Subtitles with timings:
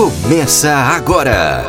[0.00, 1.62] Começa agora.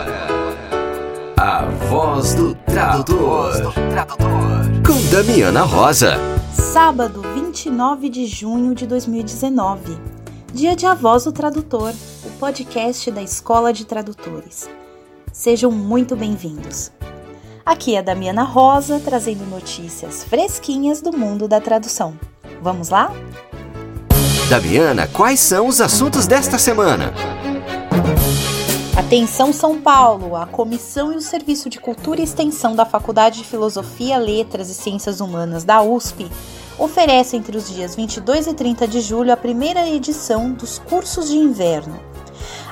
[1.36, 3.74] A voz do tradutor.
[4.88, 6.16] Com Damiana Rosa.
[6.54, 9.98] Sábado, 29 de junho de 2019.
[10.54, 11.92] Dia de A Voz do Tradutor,
[12.24, 14.70] o podcast da Escola de Tradutores.
[15.34, 16.90] Sejam muito bem-vindos.
[17.66, 22.18] Aqui é a Damiana Rosa trazendo notícias fresquinhas do mundo da tradução.
[22.62, 23.12] Vamos lá?
[24.50, 27.14] Damiana, quais são os assuntos desta semana?
[29.12, 30.38] Atenção São Paulo!
[30.38, 34.74] A Comissão e o Serviço de Cultura e Extensão da Faculdade de Filosofia, Letras e
[34.74, 36.32] Ciências Humanas da USP
[36.80, 41.36] oferece entre os dias 22 e 30 de julho a primeira edição dos cursos de
[41.36, 42.00] inverno.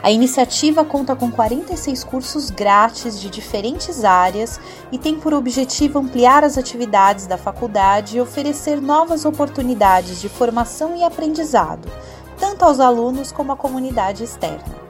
[0.02, 4.60] A iniciativa conta com 46 cursos grátis de diferentes áreas
[4.92, 10.96] e tem por objetivo ampliar as atividades da faculdade e oferecer novas oportunidades de formação
[10.96, 11.92] e aprendizado,
[12.38, 14.89] tanto aos alunos como à comunidade externa.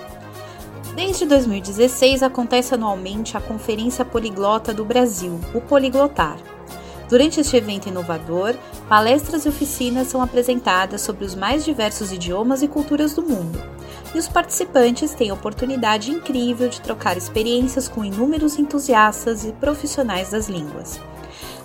[0.94, 6.38] Desde 2016 acontece anualmente a Conferência Poliglota do Brasil, o Poliglotar.
[7.06, 8.54] Durante este evento inovador,
[8.88, 13.62] palestras e oficinas são apresentadas sobre os mais diversos idiomas e culturas do mundo.
[14.14, 20.30] E os participantes têm a oportunidade incrível de trocar experiências com inúmeros entusiastas e profissionais
[20.30, 20.98] das línguas.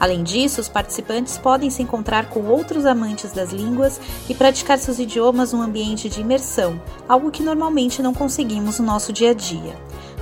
[0.01, 4.97] Além disso, os participantes podem se encontrar com outros amantes das línguas e praticar seus
[4.97, 9.75] idiomas num ambiente de imersão, algo que normalmente não conseguimos no nosso dia a dia.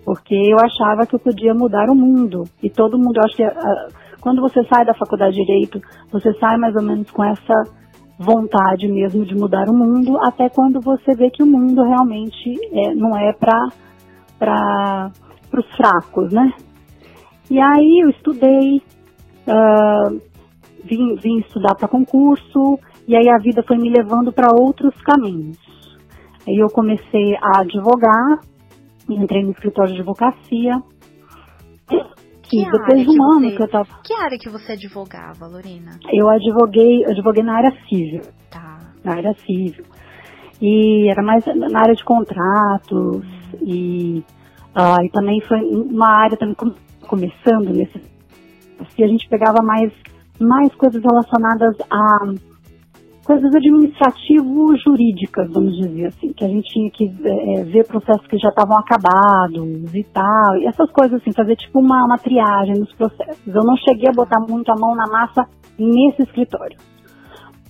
[0.05, 2.43] Porque eu achava que eu podia mudar o mundo.
[2.61, 5.81] E todo mundo, eu acho que uh, quando você sai da faculdade de Direito,
[6.11, 7.53] você sai mais ou menos com essa
[8.19, 12.93] vontade mesmo de mudar o mundo, até quando você vê que o mundo realmente é,
[12.95, 15.11] não é para
[15.53, 16.51] os fracos, né?
[17.49, 18.81] E aí eu estudei,
[19.47, 20.21] uh,
[20.83, 25.57] vim, vim estudar para concurso, e aí a vida foi me levando para outros caminhos.
[26.45, 28.39] Aí eu comecei a advogar,
[29.09, 30.81] entrei no escritório de advocacia.
[32.43, 33.87] Que e depois de um ano que eu tava.
[34.03, 35.99] Que área que você advogava, Lorena?
[36.11, 38.21] Eu advoguei, advoguei na área civil.
[38.49, 38.79] Tá.
[39.03, 39.85] Na área civil.
[40.61, 43.25] E era mais na área de contratos
[43.61, 44.23] e,
[44.75, 46.55] uh, e também foi uma área também
[47.07, 48.01] começando nesse.
[48.79, 49.93] Assim, a gente pegava mais,
[50.39, 52.33] mais coisas relacionadas a
[53.27, 58.47] coisas administrativo-jurídicas, vamos dizer assim, que a gente tinha que é, ver processos que já
[58.47, 63.45] estavam acabados e tal, e essas coisas assim, fazer tipo uma, uma triagem nos processos.
[63.45, 65.45] Eu não cheguei a botar muito a mão na massa
[65.77, 66.77] nesse escritório.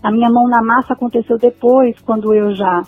[0.04, 2.83] A minha mão na massa aconteceu depois, quando eu já,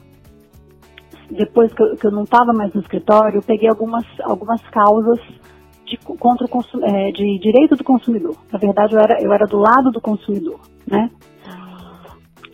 [1.31, 5.19] depois que eu, que eu não estava mais no escritório, eu peguei algumas, algumas causas
[5.87, 8.35] de, contra o, é, de direito do consumidor.
[8.53, 11.09] Na verdade, eu era, eu era do lado do consumidor, né?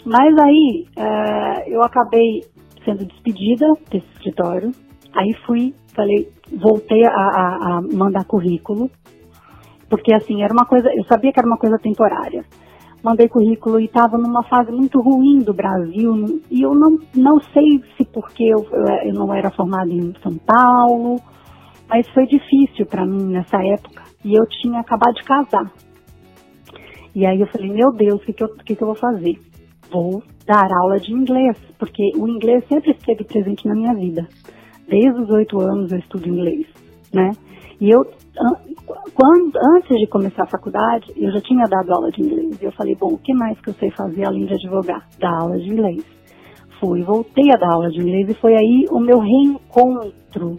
[0.05, 2.43] Mas aí é, eu acabei
[2.85, 4.71] sendo despedida desse escritório.
[5.15, 8.89] Aí fui, falei, voltei a, a, a mandar currículo,
[9.89, 12.45] porque assim, era uma coisa, eu sabia que era uma coisa temporária.
[13.01, 17.81] Mandei currículo e estava numa fase muito ruim do Brasil, e eu não, não sei
[17.95, 18.65] se porque eu,
[19.05, 21.21] eu não era formada em São Paulo,
[21.87, 24.03] mas foi difícil para mim nessa época.
[24.23, 25.71] E eu tinha acabado de casar.
[27.13, 29.37] E aí eu falei, meu Deus, o que, que, eu, que, que eu vou fazer?
[29.91, 34.27] Vou dar aula de inglês, porque o inglês sempre esteve presente na minha vida.
[34.87, 36.67] Desde os oito anos eu estudo inglês,
[37.13, 37.31] né?
[37.79, 38.05] E eu,
[39.13, 42.61] quando, antes de começar a faculdade, eu já tinha dado aula de inglês.
[42.61, 45.07] E eu falei, bom, o que mais que eu sei fazer além de advogar?
[45.19, 46.05] Dar aula de inglês.
[46.79, 50.57] Fui, voltei a dar aula de inglês e foi aí o meu reencontro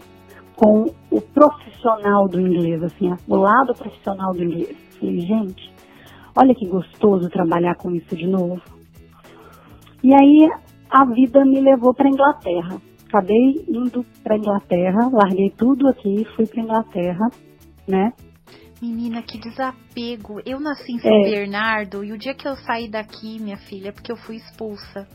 [0.56, 4.76] com o profissional do inglês, assim, o lado profissional do inglês.
[4.98, 5.70] Falei, gente,
[6.34, 8.75] olha que gostoso trabalhar com isso de novo.
[10.06, 10.48] E aí
[10.88, 12.80] a vida me levou para Inglaterra.
[13.08, 17.28] Acabei indo para Inglaterra, larguei tudo aqui, fui para Inglaterra,
[17.88, 18.12] né?
[18.80, 20.40] Menina, que desapego.
[20.46, 21.22] Eu nasci em São é.
[21.24, 25.08] Bernardo e o dia que eu saí daqui, minha filha, é porque eu fui expulsa.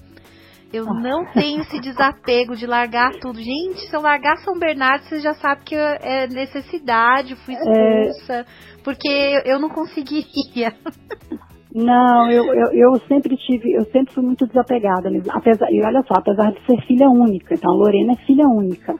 [0.73, 0.93] Eu ah.
[0.93, 3.41] não tenho esse desapego de largar tudo.
[3.41, 8.09] Gente, se eu largar São Bernardo, você já sabe que é necessidade, fui é.
[8.09, 8.45] expulsa, é...
[8.83, 10.75] porque eu não conseguiria.
[11.73, 15.09] Não, eu, eu, eu, sempre tive, eu sempre fui muito desapegada.
[15.29, 18.93] Apesar, e olha só, apesar de ser filha única, então a Lorena é filha única.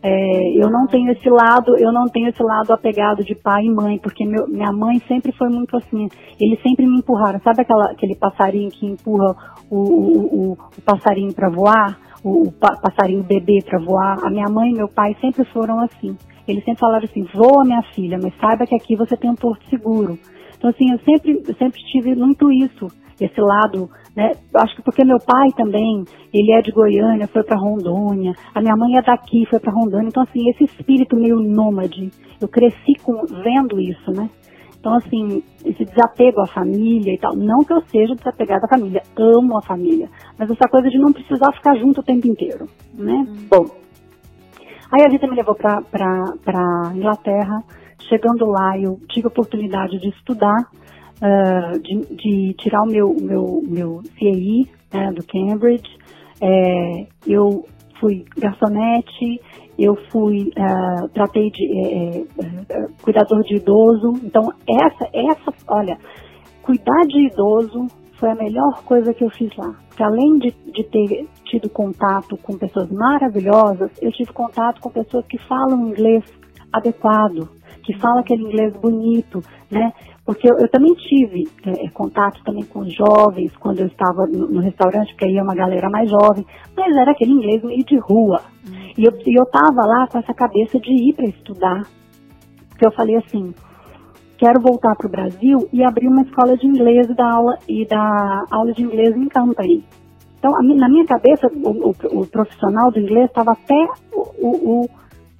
[0.00, 3.70] É, eu não tenho esse lado, eu não tenho esse lado apegado de pai e
[3.70, 6.08] mãe, porque meu, minha mãe sempre foi muito assim.
[6.40, 7.40] Eles sempre me empurraram.
[7.40, 9.34] Sabe aquela, aquele passarinho que empurra
[9.70, 14.18] o, o, o, o passarinho para voar, o, o passarinho bebê para voar?
[14.24, 16.16] A minha mãe e meu pai sempre foram assim.
[16.46, 19.68] Eles sempre falaram assim: voa minha filha, mas saiba que aqui você tem um porto
[19.68, 20.16] seguro.
[20.58, 22.88] Então, assim, eu sempre, eu sempre tive muito isso,
[23.20, 24.32] esse lado, né?
[24.56, 28.76] Acho que porque meu pai também, ele é de Goiânia, foi para Rondônia, a minha
[28.76, 30.08] mãe é daqui, foi para Rondônia.
[30.08, 32.10] Então, assim, esse espírito meio nômade,
[32.40, 34.28] eu cresci com, vendo isso, né?
[34.80, 37.34] Então, assim, esse desapego à família e tal.
[37.34, 40.08] Não que eu seja desapegada à família, amo a família.
[40.38, 43.26] Mas essa coisa de não precisar ficar junto o tempo inteiro, né?
[43.28, 43.46] Hum.
[43.50, 43.64] Bom,
[44.92, 47.62] aí a vida me levou para Inglaterra.
[48.08, 50.70] Chegando lá, eu tive a oportunidade de estudar,
[51.22, 55.88] uh, de, de, tirar o meu, meu, meu CAI né, do Cambridge.
[56.40, 57.64] É, eu
[58.00, 59.40] fui garçonete,
[59.78, 64.14] eu fui, uh, tratei de é, é, cuidador de idoso.
[64.24, 65.98] Então, essa, essa, olha,
[66.62, 67.86] cuidar de idoso
[68.18, 69.74] foi a melhor coisa que eu fiz lá.
[69.88, 75.26] Porque além de, de ter tido contato com pessoas maravilhosas, eu tive contato com pessoas
[75.26, 76.24] que falam inglês
[76.72, 77.48] adequado,
[77.88, 79.40] que fala aquele inglês bonito,
[79.70, 79.94] né?
[80.22, 84.46] Porque eu, eu também tive é, é, contato também com jovens quando eu estava no,
[84.46, 86.44] no, restaurante, porque aí é uma galera mais jovem,
[86.76, 88.42] mas era aquele inglês meio de rua.
[88.98, 91.82] E eu, e eu tava lá com essa cabeça de ir para estudar.
[92.68, 93.54] Porque eu falei assim,
[94.36, 97.86] quero voltar para o Brasil e abrir uma escola de inglês e dar aula, e
[97.86, 99.82] dar aula de inglês em company.
[100.38, 104.88] Então, a, na minha cabeça, o, o, o profissional do inglês estava até o, o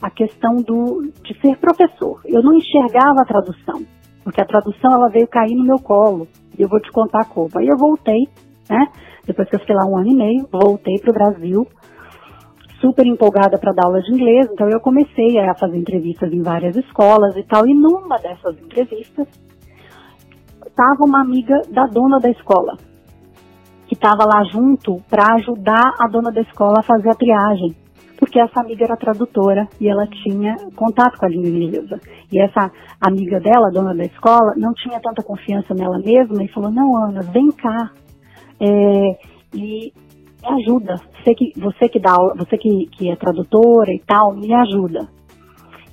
[0.01, 2.21] a questão do, de ser professor.
[2.25, 3.83] Eu não enxergava a tradução,
[4.23, 6.29] porque a tradução ela veio cair no meu colo.
[6.57, 7.51] E eu vou te contar como.
[7.57, 8.29] Aí eu voltei,
[8.69, 8.87] né?
[9.27, 11.67] Depois que eu fiquei lá um ano e meio, voltei para o Brasil,
[12.81, 14.49] super empolgada para dar aula de inglês.
[14.53, 17.67] Então eu comecei a fazer entrevistas em várias escolas e tal.
[17.67, 19.27] E numa dessas entrevistas,
[20.65, 22.77] estava uma amiga da dona da escola,
[23.89, 27.88] que estava lá junto para ajudar a dona da escola a fazer a triagem
[28.19, 32.01] porque essa amiga era tradutora e ela tinha contato com a língua inglesa.
[32.33, 32.71] E essa
[33.01, 37.23] amiga dela, dona da escola, não tinha tanta confiança nela mesma e falou: Não, Ana,
[37.23, 37.91] vem cá.
[38.61, 39.19] É,
[39.55, 39.93] e
[40.43, 40.97] me ajuda.
[41.23, 45.09] Você que, você que dá, você que, que é tradutora e tal, me ajuda.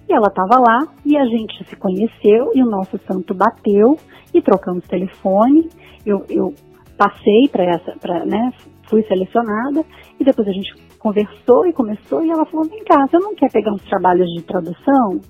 [0.10, 3.98] E ela estava lá e a gente se conheceu e o nosso santo bateu
[4.34, 5.70] e trocamos telefone.
[6.05, 6.53] Eu, eu
[6.98, 8.51] passei para essa, pra, né,
[8.88, 9.84] fui selecionada
[10.20, 13.51] e depois a gente conversou e começou e ela falou, vem cá, você não quer
[13.51, 15.21] pegar uns trabalhos de tradução?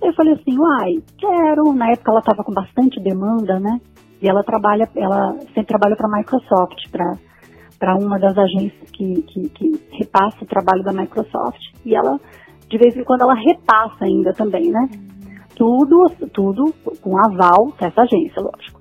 [0.00, 1.74] Eu falei assim, uai, quero.
[1.74, 3.78] Na época ela estava com bastante demanda, né?
[4.22, 6.90] E ela trabalha, ela sempre trabalha para a Microsoft,
[7.78, 11.60] para uma das agências que, que, que repassa o trabalho da Microsoft.
[11.84, 12.18] E ela,
[12.66, 14.88] de vez em quando, ela repassa ainda também, né?
[15.54, 18.77] Tudo, tudo com aval dessa agência, lógico.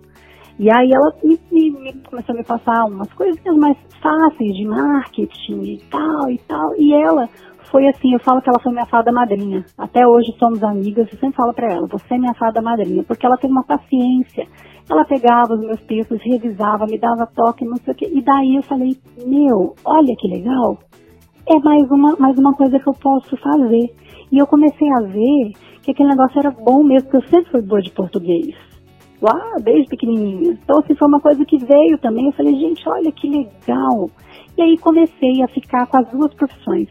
[0.59, 4.65] E aí ela me, me, me, começou a me passar umas coisinhas mais fáceis de
[4.65, 6.75] marketing e tal e tal.
[6.77, 7.29] E ela
[7.71, 9.63] foi assim, eu falo que ela foi minha fada madrinha.
[9.77, 13.25] Até hoje somos amigas, eu sempre falo para ela, você é minha fada madrinha, porque
[13.25, 14.45] ela tem uma paciência.
[14.89, 18.09] Ela pegava os meus textos, revisava, me dava toque, não sei o quê.
[18.11, 20.77] E daí eu falei, meu, olha que legal.
[21.45, 23.93] É mais uma, mais uma coisa que eu posso fazer.
[24.31, 25.51] E eu comecei a ver
[25.83, 28.66] que aquele negócio era bom mesmo, porque eu sempre fui boa de português.
[29.21, 30.51] Lá, desde pequenininha.
[30.51, 32.27] Então, assim, foi uma coisa que veio também.
[32.27, 34.09] Eu falei, gente, olha que legal.
[34.57, 36.87] E aí comecei a ficar com as duas profissões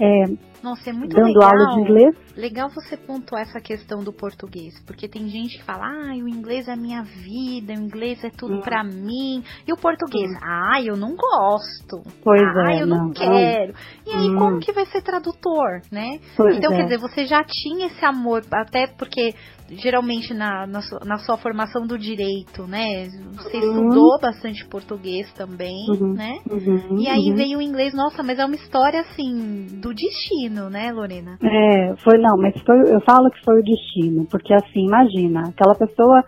[0.00, 0.24] é,
[0.62, 1.50] Nossa, é muito dando legal.
[1.50, 2.16] aula de inglês.
[2.36, 6.68] Legal você pontuar essa questão do português, porque tem gente que fala, ah, o inglês
[6.68, 8.60] é a minha vida, o inglês é tudo hum.
[8.60, 9.42] para mim.
[9.66, 10.40] E o português, hum.
[10.42, 12.02] ah, eu não gosto.
[12.22, 13.74] Pois ah, é, eu não, não quero.
[14.06, 14.38] E aí, hum.
[14.38, 16.18] como que vai ser tradutor, né?
[16.36, 16.76] Pois então, é.
[16.76, 19.34] quer dizer, você já tinha esse amor, até porque
[19.70, 23.04] geralmente na, na, sua, na sua formação do direito, né?
[23.34, 23.88] Você uhum.
[23.88, 26.14] estudou bastante português também, uhum.
[26.14, 26.38] né?
[26.50, 26.98] Uhum.
[26.98, 27.36] E aí uhum.
[27.36, 31.38] veio o inglês, nossa, mas é uma história assim do destino, né, Lorena?
[31.42, 35.74] É, foi não, mas foi, eu falo que foi o destino, porque assim, imagina, aquela
[35.74, 36.24] pessoa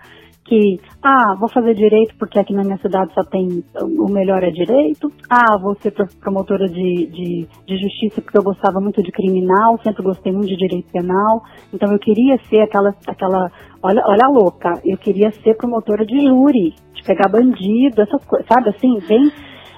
[0.51, 4.51] que, ah, vou fazer direito porque aqui na minha cidade só tem o melhor é
[4.51, 9.79] direito, ah, vou ser promotora de, de, de justiça porque eu gostava muito de criminal,
[9.85, 13.51] sempre gostei muito de direito penal, então eu queria ser aquela, aquela
[13.81, 18.49] olha, olha a louca, eu queria ser promotora de júri, de pegar bandido, essas coisas,
[18.49, 19.31] sabe assim, bem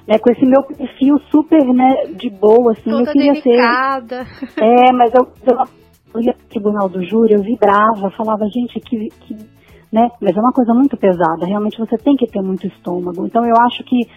[0.06, 4.24] né, com esse meu perfil super, né, de boa, assim, Toda eu queria delicada.
[4.24, 4.62] ser.
[4.62, 5.28] É, mas eu,
[6.14, 9.36] eu ia pro tribunal do júri, eu vibrava, falava, gente, que, que
[9.92, 10.08] né?
[10.20, 13.26] Mas é uma coisa muito pesada, realmente você tem que ter muito estômago.
[13.26, 14.08] Então eu acho que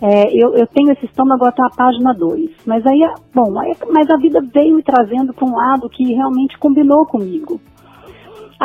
[0.00, 2.50] é, eu, eu, tenho esse estômago até a página 2.
[2.66, 3.00] Mas aí,
[3.32, 7.60] bom, aí, mas a vida veio me trazendo para um lado que realmente combinou comigo.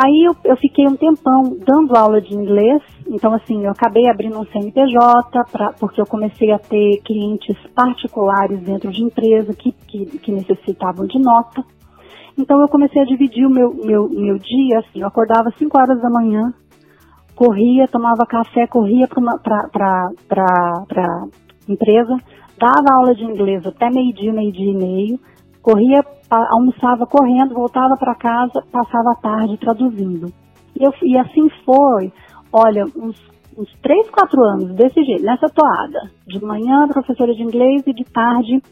[0.00, 4.38] Aí eu, eu, fiquei um tempão dando aula de inglês, então assim, eu acabei abrindo
[4.38, 10.06] um CNPJ, pra, porque eu comecei a ter clientes particulares dentro de empresa que, que,
[10.18, 11.64] que necessitavam de nota.
[12.38, 15.76] Então eu comecei a dividir o meu, meu, meu dia, assim, eu acordava às 5
[15.76, 16.54] horas da manhã,
[17.34, 20.12] corria, tomava café, corria para
[20.46, 21.26] a
[21.68, 22.16] empresa,
[22.56, 25.20] dava aula de inglês até meio-dia, meio-dia e meio,
[25.68, 30.32] corria, almoçava correndo, voltava para casa, passava a tarde traduzindo.
[30.74, 32.10] E, eu, e assim foi,
[32.50, 33.20] olha, uns,
[33.56, 36.10] uns 3, 4 anos desse jeito, nessa toada.
[36.26, 38.62] De manhã, professora de inglês e de tarde,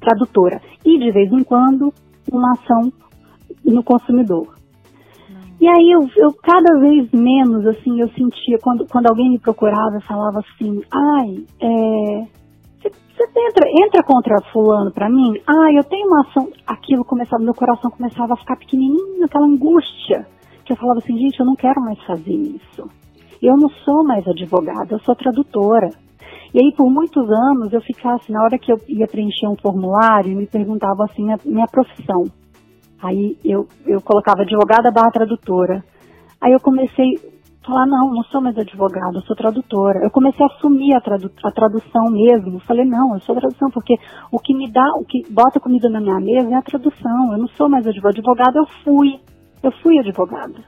[0.00, 0.60] tradutora.
[0.84, 1.90] E de vez em quando,
[2.30, 2.92] uma ação
[3.64, 4.54] no consumidor.
[5.58, 10.00] E aí eu, eu, cada vez menos assim eu sentia quando, quando alguém me procurava
[10.00, 12.26] falava assim, ai, é,
[13.26, 15.40] você entra, entra contra fulano para mim?
[15.46, 16.48] Ai, eu tenho uma ação.
[16.66, 20.26] Aquilo começava, meu coração começava a ficar pequenininho, aquela angústia.
[20.64, 22.88] Que eu falava assim, gente, eu não quero mais fazer isso.
[23.42, 25.88] Eu não sou mais advogada, eu sou tradutora.
[26.54, 29.56] E aí, por muitos anos, eu ficava assim, na hora que eu ia preencher um
[29.56, 32.24] formulário, me perguntava assim, minha, minha profissão.
[33.02, 35.82] Aí eu, eu colocava advogada barra tradutora.
[36.40, 37.14] Aí eu comecei
[37.66, 40.00] falar, não, não sou mais advogada, sou tradutora.
[40.02, 42.56] Eu comecei a assumir a, tradu a tradução mesmo.
[42.56, 43.94] Eu falei, não, eu sou tradução, porque
[44.30, 47.32] o que me dá, o que bota comida na minha mesa é a tradução.
[47.32, 48.18] Eu não sou mais advogada.
[48.18, 49.20] Advogada eu fui.
[49.62, 50.60] Eu fui advogada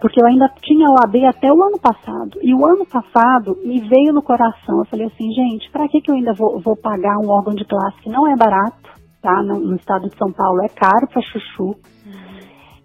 [0.00, 2.38] porque eu ainda tinha OAB até o ano passado.
[2.42, 4.78] E o ano passado me veio no coração.
[4.78, 7.64] Eu falei assim, gente, para que, que eu ainda vou, vou, pagar um órgão de
[7.64, 8.90] classe que não é barato,
[9.20, 9.42] tá?
[9.42, 11.76] No, no estado de São Paulo é caro para chuchu.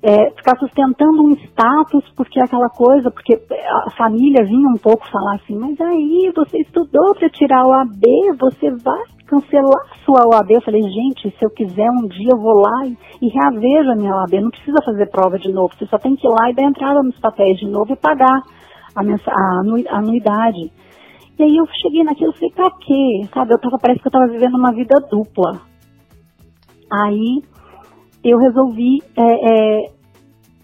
[0.03, 5.08] É, ficar sustentando um status, porque é aquela coisa, porque a família vinha um pouco
[5.12, 10.51] falar assim, mas aí você estudou para tirar o AB, você vai cancelar sua OAB.
[10.51, 13.96] Eu falei, gente, se eu quiser um dia eu vou lá e, e reavejo a
[13.96, 16.55] minha OAB, não precisa fazer prova de novo, você só tem que ir lá e
[16.55, 18.41] dar entrada nos papéis de novo e pagar
[18.96, 20.72] a, a anuidade.
[21.39, 23.29] E aí eu cheguei naquilo e falei, pra quê?
[23.34, 25.62] Sabe, eu tava, parece que eu tava vivendo uma vida dupla.
[26.91, 27.41] Aí
[28.23, 29.91] eu resolvi é, é,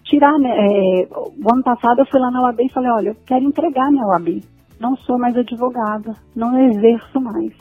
[0.04, 3.16] tirar, né, é, o ano passado eu fui lá na OAB e falei, olha, eu
[3.26, 4.42] quero entregar minha OAB.
[4.80, 7.52] não sou mais advogada, não exerço mais.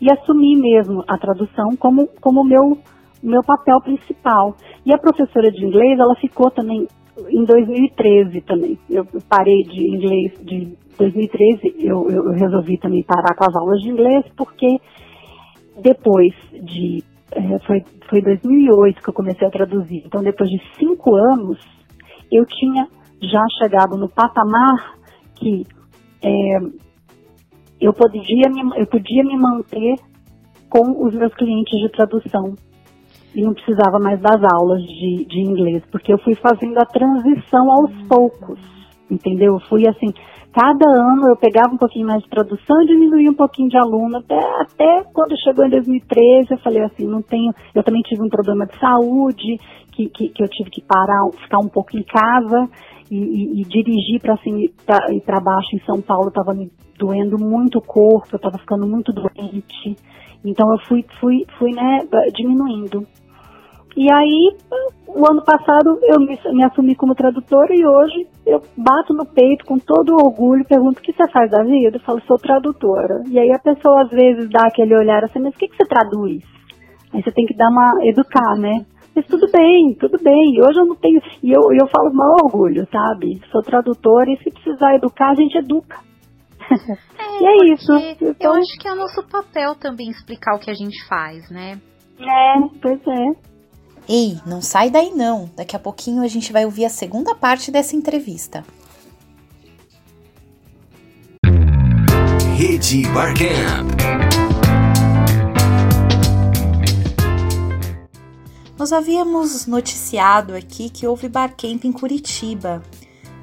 [0.00, 2.78] E assumi mesmo a tradução como como meu
[3.22, 4.54] meu papel principal.
[4.86, 6.86] E a professora de inglês, ela ficou também
[7.28, 8.78] em 2013 também.
[8.88, 13.88] Eu parei de inglês de 2013, eu, eu resolvi também parar com as aulas de
[13.88, 14.78] inglês porque
[15.80, 17.02] depois de
[17.32, 20.02] é, foi foi 2008 que eu comecei a traduzir.
[20.06, 21.58] Então depois de cinco anos
[22.32, 22.86] eu tinha
[23.22, 24.94] já chegado no patamar
[25.36, 25.64] que
[26.22, 26.58] é,
[27.80, 29.94] eu podia me, eu podia me manter
[30.68, 32.54] com os meus clientes de tradução
[33.34, 37.70] e não precisava mais das aulas de, de inglês, porque eu fui fazendo a transição
[37.70, 38.58] aos poucos,
[39.10, 39.54] entendeu?
[39.54, 40.12] Eu fui assim,
[40.58, 44.18] cada ano eu pegava um pouquinho mais de tradução e diminuía um pouquinho de aluno,
[44.18, 48.28] até, até quando chegou em 2013, eu falei assim, não tenho, eu também tive um
[48.28, 49.56] problema de saúde,
[49.92, 52.68] que, que, que eu tive que parar, ficar um pouco em casa,
[53.08, 57.38] e, e, e dirigir para cima e para baixo em São Paulo estava me doendo
[57.38, 59.96] muito o corpo, eu estava ficando muito doente.
[60.44, 62.00] Então eu fui, fui, fui né,
[62.34, 63.06] diminuindo.
[63.98, 64.56] E aí,
[65.08, 69.64] o ano passado eu me, me, assumi como tradutora e hoje eu bato no peito
[69.64, 71.96] com todo orgulho, pergunto o que você faz da vida?
[71.96, 73.24] Eu falo, sou tradutora.
[73.28, 75.84] E aí a pessoa às vezes dá aquele olhar assim, mas o que, que você
[75.84, 76.44] traduz?
[77.12, 78.86] Aí você tem que dar uma, educar, né?
[79.16, 80.60] Mas tudo bem, tudo bem.
[80.60, 83.40] Hoje eu não tenho, e eu, eu falo com maior orgulho, sabe?
[83.50, 85.98] Sou tradutora e se precisar educar, a gente educa.
[87.18, 87.92] É, e é isso.
[88.20, 88.52] Então...
[88.52, 91.80] Eu acho que é o nosso papel também explicar o que a gente faz, né?
[92.20, 93.57] É, pois é.
[94.08, 95.50] Ei, não sai daí não.
[95.54, 98.64] Daqui a pouquinho a gente vai ouvir a segunda parte dessa entrevista.
[102.56, 103.92] Rede Barcamp.
[108.78, 112.82] Nós havíamos noticiado aqui que houve Barcamp em Curitiba.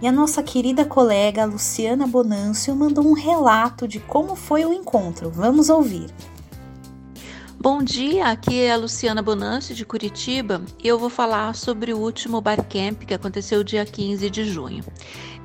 [0.01, 5.29] E a nossa querida colega Luciana Bonâncio mandou um relato de como foi o encontro.
[5.29, 6.07] Vamos ouvir.
[7.65, 11.97] Bom dia, aqui é a Luciana Bonanci de Curitiba e eu vou falar sobre o
[11.97, 14.84] último Barcamp que aconteceu dia 15 de junho.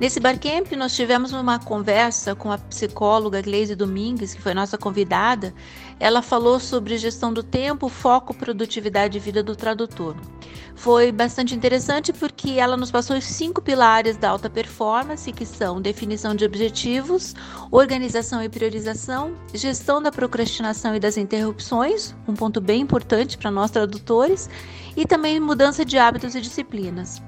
[0.01, 5.53] Nesse Barcamp nós tivemos uma conversa com a psicóloga Gleise Domingues, que foi nossa convidada.
[5.99, 10.15] Ela falou sobre gestão do tempo, foco, produtividade e vida do tradutor.
[10.75, 15.79] Foi bastante interessante porque ela nos passou os cinco pilares da alta performance, que são
[15.79, 17.35] definição de objetivos,
[17.69, 23.69] organização e priorização, gestão da procrastinação e das interrupções, um ponto bem importante para nós
[23.69, 24.49] tradutores,
[24.97, 27.21] e também mudança de hábitos e disciplinas.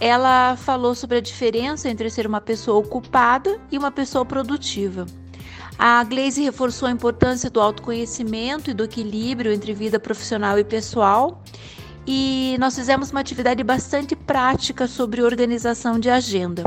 [0.00, 5.04] Ela falou sobre a diferença entre ser uma pessoa ocupada e uma pessoa produtiva.
[5.78, 11.42] A Glaze reforçou a importância do autoconhecimento e do equilíbrio entre vida profissional e pessoal
[12.06, 16.64] e nós fizemos uma atividade bastante prática sobre organização de agenda.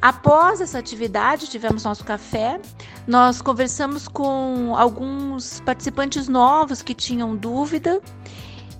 [0.00, 2.60] Após essa atividade, tivemos nosso café,
[3.06, 8.00] nós conversamos com alguns participantes novos que tinham dúvida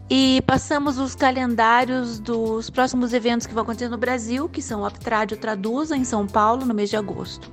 [0.08, 4.84] e passamos os calendários dos próximos eventos que vão acontecer no Brasil, que são o
[4.84, 7.50] Aptrádio Traduza em São Paulo no mês de agosto.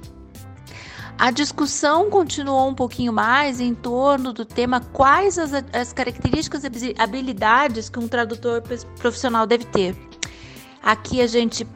[1.17, 6.95] A discussão continuou um pouquinho mais em torno do tema quais as, as características e
[6.97, 8.61] habilidades que um tradutor
[8.99, 9.95] profissional deve ter.
[10.81, 11.67] Aqui a gente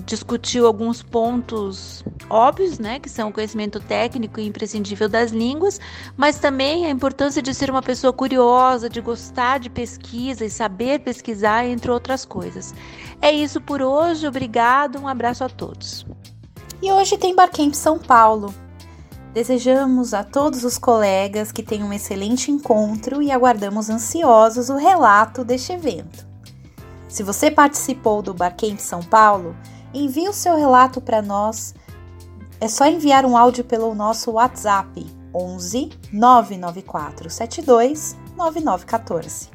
[0.00, 5.78] discutiu alguns pontos óbvios, né, que são o conhecimento técnico e imprescindível das línguas,
[6.16, 11.00] mas também a importância de ser uma pessoa curiosa, de gostar de pesquisa e saber
[11.00, 12.74] pesquisar, entre outras coisas.
[13.20, 16.06] É isso por hoje, obrigado, um abraço a todos.
[16.80, 18.52] E hoje tem Barcamp São Paulo.
[19.32, 25.44] Desejamos a todos os colegas que tenham um excelente encontro e aguardamos ansiosos o relato
[25.44, 26.26] deste evento.
[27.08, 29.54] Se você participou do Barcamp São Paulo,
[29.94, 31.74] envie o seu relato para nós.
[32.60, 39.50] É só enviar um áudio pelo nosso WhatsApp 11 994 72 9914.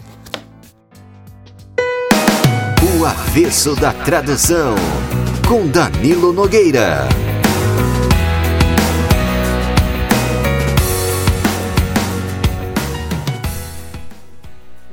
[3.00, 4.76] O avesso da tradução
[5.48, 7.08] com Danilo Nogueira.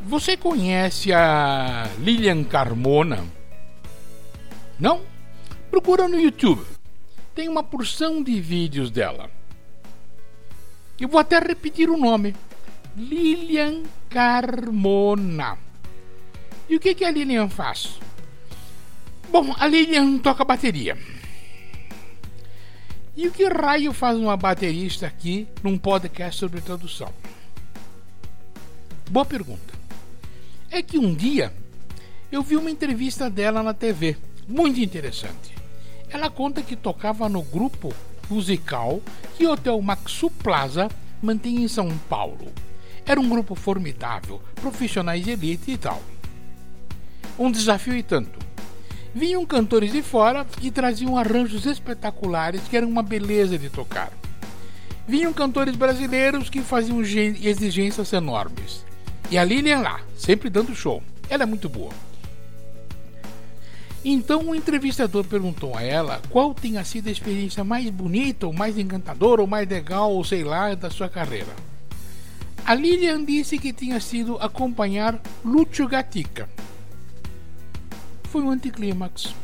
[0.06, 3.24] Você conhece a Lilian Carmona?
[4.78, 5.13] Não?
[5.74, 6.64] Procura no YouTube.
[7.34, 9.28] Tem uma porção de vídeos dela.
[11.00, 12.32] Eu vou até repetir o nome:
[12.96, 15.58] Lilian Carmona.
[16.68, 17.98] E o que, que a Lilian faz?
[19.32, 20.96] Bom, a Lilian toca bateria.
[23.16, 27.12] E o que raio faz uma baterista aqui num podcast sobre tradução?
[29.10, 29.74] Boa pergunta.
[30.70, 31.52] É que um dia
[32.30, 35.53] eu vi uma entrevista dela na TV, muito interessante.
[36.14, 37.92] Ela conta que tocava no grupo
[38.30, 39.02] musical
[39.36, 40.88] que o Hotel Maxu Plaza
[41.20, 42.52] mantém em São Paulo.
[43.04, 46.00] Era um grupo formidável, profissionais de elite e tal.
[47.36, 48.38] Um desafio e tanto.
[49.12, 54.12] Vinham cantores de fora e traziam arranjos espetaculares que eram uma beleza de tocar.
[55.08, 58.86] Vinham cantores brasileiros que faziam exigências enormes.
[59.32, 61.02] E a Lilian lá, sempre dando show.
[61.28, 61.90] Ela é muito boa.
[64.04, 68.76] Então o entrevistador perguntou a ela qual tinha sido a experiência mais bonita, ou mais
[68.76, 71.54] encantadora, ou mais legal, ou sei lá, da sua carreira.
[72.66, 76.48] A Lilian disse que tinha sido acompanhar Lúcio Gatica.
[78.24, 79.34] Foi um anticlímax.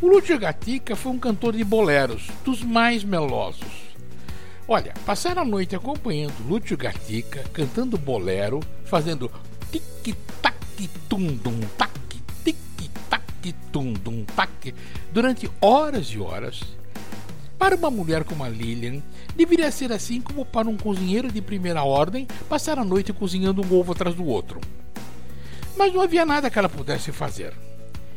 [0.00, 3.88] O Lúcio Gatica foi um cantor de boleros, dos mais melosos.
[4.66, 9.30] Olha, passar a noite acompanhando Lúcio Gatica, cantando bolero, fazendo
[9.72, 11.97] tic-tac, tum-dum-tac,
[13.72, 14.74] tum dum tac
[15.12, 16.60] durante horas e horas.
[17.58, 19.02] Para uma mulher como a Lilian,
[19.34, 23.78] deveria ser assim como para um cozinheiro de primeira ordem passar a noite cozinhando um
[23.78, 24.60] ovo atrás do outro.
[25.76, 27.52] Mas não havia nada que ela pudesse fazer.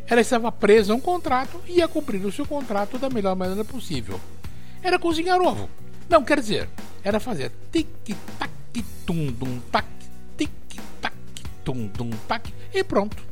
[0.07, 3.63] Ela estava presa a um contrato e ia cumprir o seu contrato da melhor maneira
[3.63, 4.19] possível.
[4.83, 5.69] Era cozinhar ovo.
[6.09, 6.67] Não, quer dizer,
[7.03, 8.51] era fazer tic-tac,
[9.05, 9.87] tum-dum-tac,
[10.37, 11.15] tic-tac,
[11.63, 13.30] tum-dum-tac e pronto.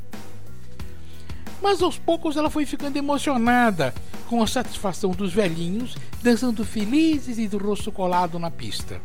[1.61, 3.93] Mas aos poucos ela foi ficando emocionada
[4.27, 9.01] com a satisfação dos velhinhos dançando felizes e do rosto colado na pista.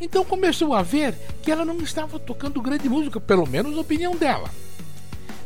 [0.00, 4.16] Então começou a ver que ela não estava tocando grande música, pelo menos na opinião
[4.16, 4.50] dela,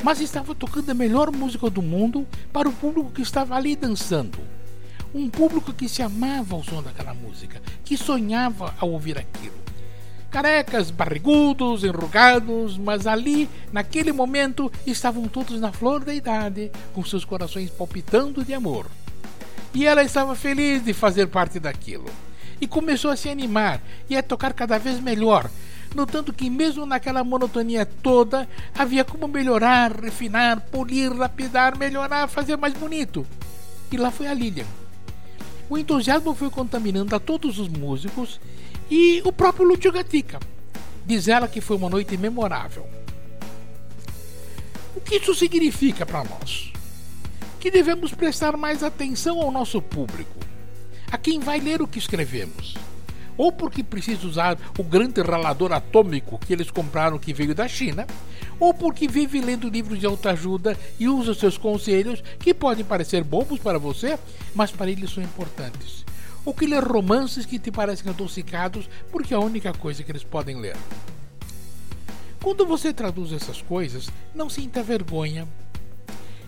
[0.03, 4.39] mas estava tocando a melhor música do mundo para o público que estava ali dançando.
[5.15, 9.66] Um público que se amava ao som daquela música, que sonhava ao ouvir aquilo
[10.31, 17.25] carecas, barrigudos, enrugados, mas ali, naquele momento, estavam todos na flor da idade, com seus
[17.25, 18.87] corações palpitando de amor.
[19.75, 22.07] E ela estava feliz de fazer parte daquilo.
[22.61, 25.51] E começou a se animar e a tocar cada vez melhor,
[25.95, 32.73] notando que, mesmo naquela monotonia toda, havia como melhorar, refinar, polir, lapidar, melhorar, fazer mais
[32.75, 33.27] bonito.
[33.93, 34.67] E lá foi a Lilian.
[35.69, 38.41] O entusiasmo foi contaminando a todos os músicos
[38.91, 40.39] e o próprio Lúcio Gatica.
[41.05, 42.87] Diz ela que foi uma noite memorável.
[44.95, 46.73] O que isso significa para nós?
[47.61, 50.37] Que devemos prestar mais atenção ao nosso público,
[51.11, 52.75] a quem vai ler o que escrevemos.
[53.37, 58.07] Ou porque precisa usar o grande ralador atômico que eles compraram que veio da China,
[58.59, 63.61] ou porque vive lendo livros de autoajuda e usa seus conselhos que podem parecer bobos
[63.61, 64.19] para você,
[64.55, 66.07] mas para eles são importantes
[66.47, 70.23] ou que lê romances que te parecem adocicados porque é a única coisa que eles
[70.23, 70.77] podem ler.
[72.41, 75.49] Quando você traduz essas coisas, não sinta vergonha.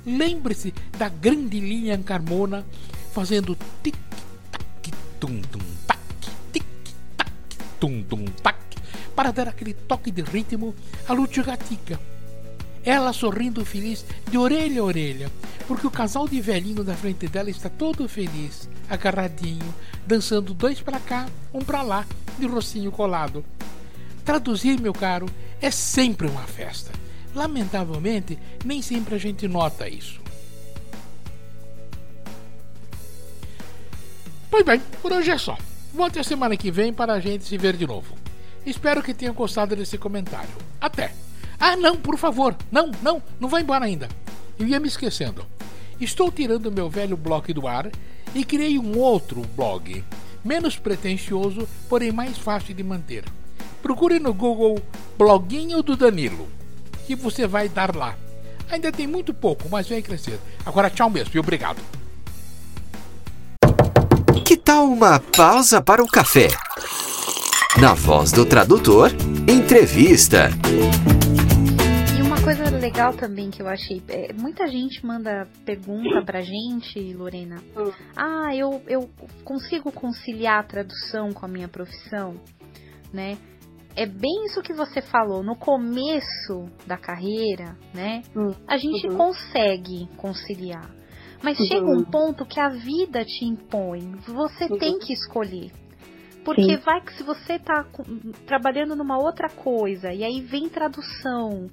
[0.06, 2.64] Lembre-se da grande linha Carmona
[3.12, 5.98] fazendo tic-tac, tum-tum-tac,
[6.52, 7.32] tic-tac,
[7.80, 8.56] tum-tum-tac,
[9.16, 10.72] para dar aquele toque de ritmo
[11.08, 12.00] à Lúcia Gatica.
[12.84, 15.30] Ela sorrindo feliz de orelha a orelha,
[15.66, 19.74] porque o casal de velhinho na frente dela está todo feliz, agarradinho,
[20.06, 22.06] dançando dois para cá, um para lá,
[22.38, 23.44] de rocinho colado.
[24.24, 25.26] Traduzir, meu caro,
[25.60, 26.90] é sempre uma festa.
[27.34, 30.20] Lamentavelmente, nem sempre a gente nota isso.
[34.50, 35.56] Pois bem, por hoje é só.
[35.92, 38.14] Volte a semana que vem para a gente se ver de novo.
[38.64, 40.50] Espero que tenham gostado desse comentário.
[40.80, 41.27] Até!
[41.58, 44.08] Ah, não, por favor, não, não, não vai embora ainda.
[44.58, 45.44] Eu ia me esquecendo.
[46.00, 47.90] Estou tirando meu velho blog do ar
[48.34, 50.04] e criei um outro blog,
[50.44, 53.24] menos pretensioso, porém mais fácil de manter.
[53.82, 54.80] Procure no Google
[55.16, 56.48] Bloguinho do Danilo,
[57.06, 58.16] que você vai dar lá.
[58.70, 60.38] Ainda tem muito pouco, mas vai crescer.
[60.64, 61.78] Agora tchau mesmo e obrigado.
[64.44, 66.48] Que tal uma pausa para o café?
[67.80, 69.10] Na voz do tradutor,
[69.46, 70.50] entrevista
[72.88, 77.62] legal também que eu achei, é, muita gente manda pergunta pra gente, Lorena.
[77.76, 77.92] Hum.
[78.16, 79.08] Ah, eu, eu
[79.44, 82.34] consigo conciliar a tradução com a minha profissão,
[83.12, 83.36] né?
[83.94, 85.42] É bem isso que você falou.
[85.42, 88.22] No começo da carreira, né?
[88.34, 88.54] Hum.
[88.66, 89.16] A gente uhum.
[89.16, 90.88] consegue conciliar.
[91.42, 91.66] Mas uhum.
[91.66, 94.14] chega um ponto que a vida te impõe.
[94.26, 94.78] Você uhum.
[94.78, 95.72] tem que escolher.
[96.44, 96.82] Porque Sim.
[96.84, 97.84] vai que se você está
[98.46, 101.68] trabalhando numa outra coisa e aí vem tradução,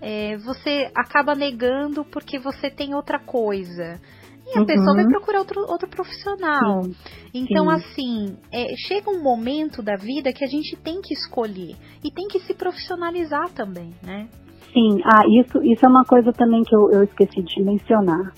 [0.00, 4.00] é, você acaba negando porque você tem outra coisa.
[4.46, 4.66] E a uhum.
[4.66, 6.82] pessoa vai procurar outro, outro profissional.
[6.82, 6.94] Sim.
[7.32, 7.74] Então, Sim.
[7.74, 11.76] assim, é, chega um momento da vida que a gente tem que escolher.
[12.02, 14.28] E tem que se profissionalizar também, né?
[14.72, 18.32] Sim, ah, isso, isso é uma coisa também que eu, eu esqueci de mencionar.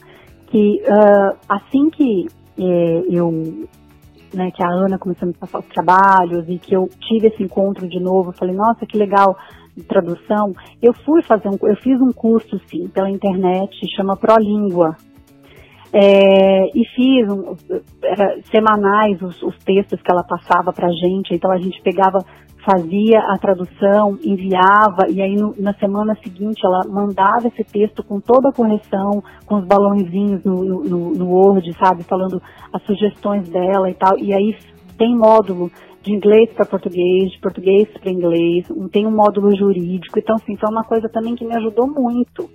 [0.48, 2.27] Que uh, assim que
[2.59, 3.31] é, eu
[4.35, 7.42] né, que a Ana começou a me passar os trabalhos e que eu tive esse
[7.42, 9.37] encontro de novo, eu falei, nossa, que legal
[9.77, 10.53] de tradução.
[10.83, 14.97] Eu fui fazer um, eu fiz um curso sim pela internet, chama Prolíngua.
[15.95, 17.55] É, e fiz um,
[18.03, 22.25] era, semanais os, os textos que ela passava para gente, então a gente pegava
[22.65, 28.21] fazia a tradução, enviava, e aí no, na semana seguinte ela mandava esse texto com
[28.21, 32.41] toda a correção, com os balãozinhos no, no, no Word, sabe, falando
[32.73, 34.57] as sugestões dela e tal, e aí
[34.97, 35.71] tem módulo
[36.03, 40.69] de inglês para português, de português para inglês, tem um módulo jurídico, então assim, foi
[40.69, 42.51] uma coisa também que me ajudou muito,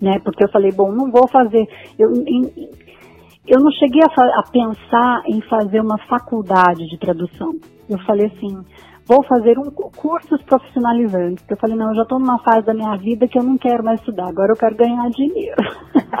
[0.00, 1.64] né, porque eu falei, bom, não vou fazer,
[1.98, 2.10] eu,
[3.46, 7.52] eu não cheguei a, a, pensar em fazer uma faculdade de tradução.
[7.88, 8.64] Eu falei assim,
[9.06, 11.44] vou fazer um cursos profissionalizantes.
[11.48, 13.84] Eu falei, não, eu já estou numa fase da minha vida que eu não quero
[13.84, 15.62] mais estudar, agora eu quero ganhar dinheiro.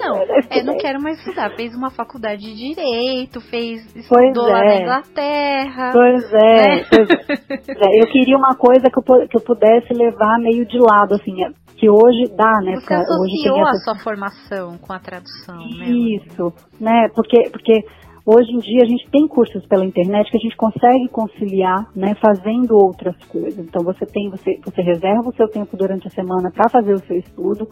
[0.00, 0.16] Não,
[0.50, 1.50] é, não quero mais estudar.
[1.56, 4.52] Fez uma faculdade de direito, fez estudou é.
[4.52, 5.90] lá na Inglaterra.
[5.92, 6.84] Pois é, né?
[6.88, 7.08] pois
[7.68, 8.02] é.
[8.02, 11.50] Eu queria uma coisa que eu, que eu pudesse levar meio de lado, assim, é,
[11.76, 12.76] que hoje dá, né?
[12.76, 13.70] Você associou hoje tem essa...
[13.70, 15.86] a sua formação com a tradução, né?
[15.86, 17.08] Isso, né?
[17.14, 17.84] Porque, porque
[18.24, 22.14] hoje em dia a gente tem cursos pela internet que a gente consegue conciliar, né?
[22.14, 23.58] Fazendo outras coisas.
[23.58, 27.00] Então você tem, você, você reserva o seu tempo durante a semana para fazer o
[27.00, 27.68] seu estudo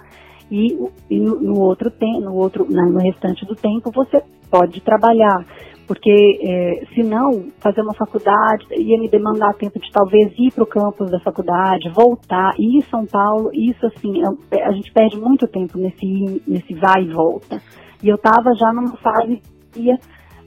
[0.50, 0.78] e,
[1.10, 5.44] e no, outro tempo, no outro, no restante do tempo você pode trabalhar
[5.88, 10.62] porque é, se não, fazer uma faculdade ia me demandar tempo de talvez ir para
[10.62, 15.18] o campus da faculdade, voltar, ir em São Paulo, isso assim, é, a gente perde
[15.18, 17.62] muito tempo nesse, nesse vai e volta.
[18.02, 19.40] E eu estava já numa fase
[19.72, 19.96] que ia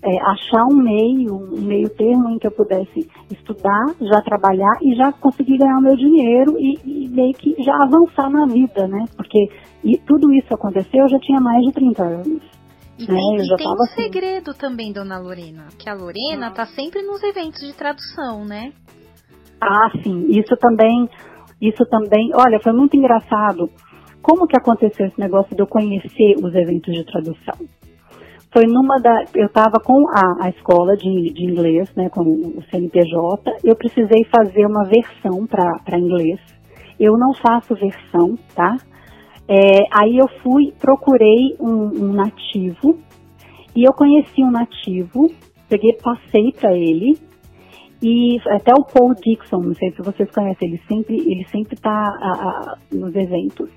[0.04, 4.96] é, achar um meio, um meio termo em que eu pudesse estudar, já trabalhar e
[4.96, 9.06] já conseguir ganhar o meu dinheiro e, e meio que já avançar na vida, né?
[9.16, 9.48] Porque
[9.84, 12.44] e tudo isso aconteceu, eu já tinha mais de 30 anos.
[12.98, 14.02] E tem, é, e tem um assim.
[14.02, 18.72] segredo também, dona Lorena, que a Lorena está sempre nos eventos de tradução, né?
[19.60, 20.28] Ah, sim.
[20.30, 21.08] Isso também,
[21.62, 22.32] isso também.
[22.34, 23.70] Olha, foi muito engraçado.
[24.22, 27.56] Como que aconteceu esse negócio de eu conhecer os eventos de tradução?
[28.54, 29.24] Foi numa da.
[29.34, 33.60] Eu estava com a, a escola de, de inglês, né, com o CNPJ.
[33.64, 36.40] Eu precisei fazer uma versão para inglês.
[37.00, 38.76] Eu não faço versão, tá?
[39.48, 43.00] É, aí eu fui, procurei um, um, nativo
[43.76, 45.30] e eu conheci um nativo,
[45.68, 47.18] peguei, passei para ele
[48.02, 52.78] e até o Paul Dixon, não sei se vocês conhecem, ele sempre ele sempre está
[52.92, 53.70] nos eventos.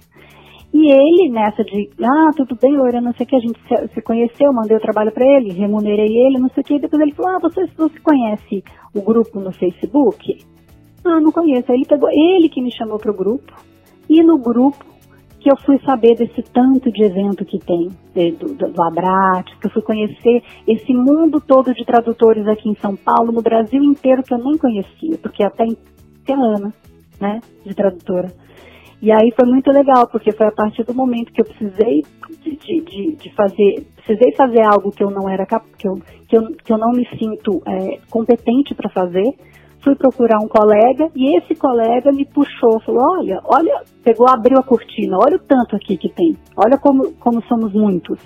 [0.74, 3.94] E ele, nessa de, ah, tudo bem, Lorena, não sei o que, a gente se,
[3.94, 7.14] se conheceu, mandei o trabalho para ele, remunerei ele, não sei o que, depois ele
[7.14, 10.36] falou, ah, você, você conhece o grupo no Facebook?
[11.04, 11.70] Ah, não conheço.
[11.70, 13.52] Aí ele pegou, ele que me chamou para o grupo,
[14.10, 14.84] e no grupo
[15.38, 17.90] que eu fui saber desse tanto de evento que tem,
[18.32, 22.74] do, do, do Abrates, que eu fui conhecer esse mundo todo de tradutores aqui em
[22.76, 25.66] São Paulo, no Brasil inteiro, que eu nem conhecia, porque até
[26.24, 26.74] tem Ana,
[27.20, 28.32] né, de tradutora.
[29.04, 32.02] E aí foi muito legal, porque foi a partir do momento que eu precisei
[32.40, 36.42] de, de, de fazer, precisei fazer algo que eu não era que eu, que eu,
[36.56, 39.30] que eu não me sinto é, competente para fazer,
[39.82, 44.62] fui procurar um colega e esse colega me puxou, falou, olha, olha, pegou, abriu a
[44.62, 48.18] cortina, olha o tanto aqui que tem, olha como, como somos muitos.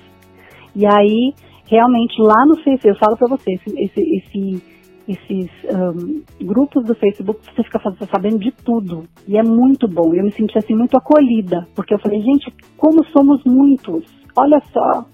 [0.76, 1.34] E aí,
[1.66, 4.62] realmente, lá no Facebook, eu falo para vocês, esse, esse,
[5.08, 7.80] esses um, grupos do Facebook, você fica
[8.12, 9.04] sabendo de tudo.
[9.26, 10.14] E é muito bom.
[10.14, 14.04] Eu me senti assim muito acolhida, porque eu falei, gente, como somos muitos.
[14.36, 15.06] Olha só.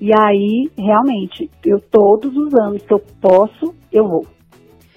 [0.00, 4.26] E aí, realmente, eu todos os anos que eu posso, eu vou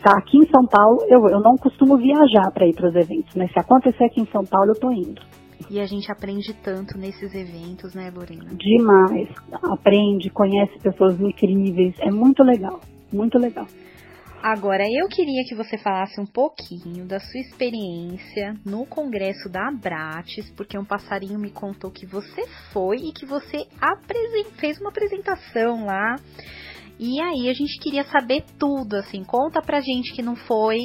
[0.02, 3.34] tá aqui em São Paulo, eu, eu não costumo viajar para ir para os eventos,
[3.38, 5.22] mas se acontecer aqui em São Paulo, eu tô indo.
[5.70, 8.52] E a gente aprende tanto nesses eventos, né, Lorena?
[8.54, 9.30] Demais.
[9.64, 11.96] Aprende, conhece pessoas incríveis.
[12.00, 12.82] É muito legal,
[13.14, 13.68] muito legal.
[14.42, 20.52] Agora, eu queria que você falasse um pouquinho da sua experiência no congresso da Abrates,
[20.52, 23.66] porque um passarinho me contou que você foi e que você
[24.58, 26.18] fez uma apresentação lá
[27.00, 30.80] e aí a gente queria saber tudo, assim, conta pra gente que não foi,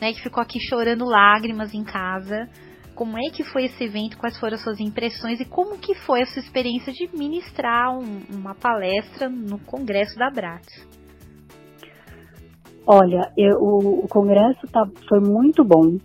[0.00, 2.48] né, que ficou aqui chorando lágrimas em casa.
[2.94, 4.18] Como é que foi esse evento?
[4.18, 8.22] Quais foram as suas impressões e como que foi a sua experiência de ministrar um,
[8.30, 10.86] uma palestra no congresso da Bratis?
[12.86, 15.96] Olha, eu, o, o, congresso tá, foi muito bom,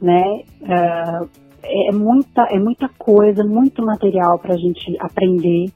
[0.00, 0.42] né?
[0.62, 1.28] Uh,
[1.64, 5.66] é muita, é muita coisa, muito material para a gente aprender.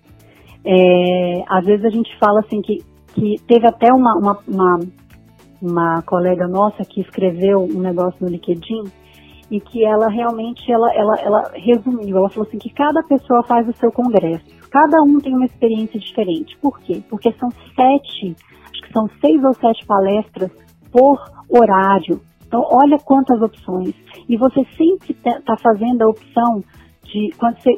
[0.65, 2.83] É, às vezes a gente fala assim que
[3.17, 4.81] que teve até uma, uma, uma,
[5.61, 8.85] uma colega nossa que escreveu um negócio no LinkedIn
[9.51, 13.67] e que ela realmente ela, ela, ela resumiu, ela falou assim que cada pessoa faz
[13.67, 14.45] o seu congresso.
[14.71, 16.59] Cada um tem uma experiência diferente.
[16.61, 17.03] Por quê?
[17.09, 18.37] Porque são sete,
[18.77, 20.51] acho que são seis ou sete palestras
[20.93, 22.21] por horário.
[22.47, 23.95] Então, olha quantas opções.
[24.29, 26.61] E você sempre está fazendo a opção
[27.05, 27.73] de, quando você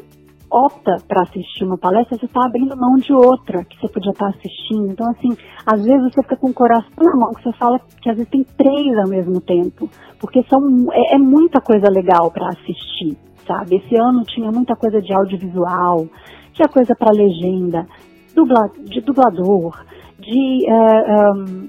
[0.51, 4.31] opta para assistir uma palestra, você está abrindo mão de outra que você podia estar
[4.31, 4.91] tá assistindo.
[4.91, 8.09] Então, assim, às vezes você fica com o coração na mão, que você fala que
[8.09, 10.61] às vezes tem três ao mesmo tempo, porque são,
[10.93, 13.77] é, é muita coisa legal para assistir, sabe?
[13.77, 16.07] Esse ano tinha muita coisa de audiovisual,
[16.53, 17.87] tinha coisa para legenda,
[18.35, 19.85] dubla, de dublador,
[20.29, 21.69] de uh, um,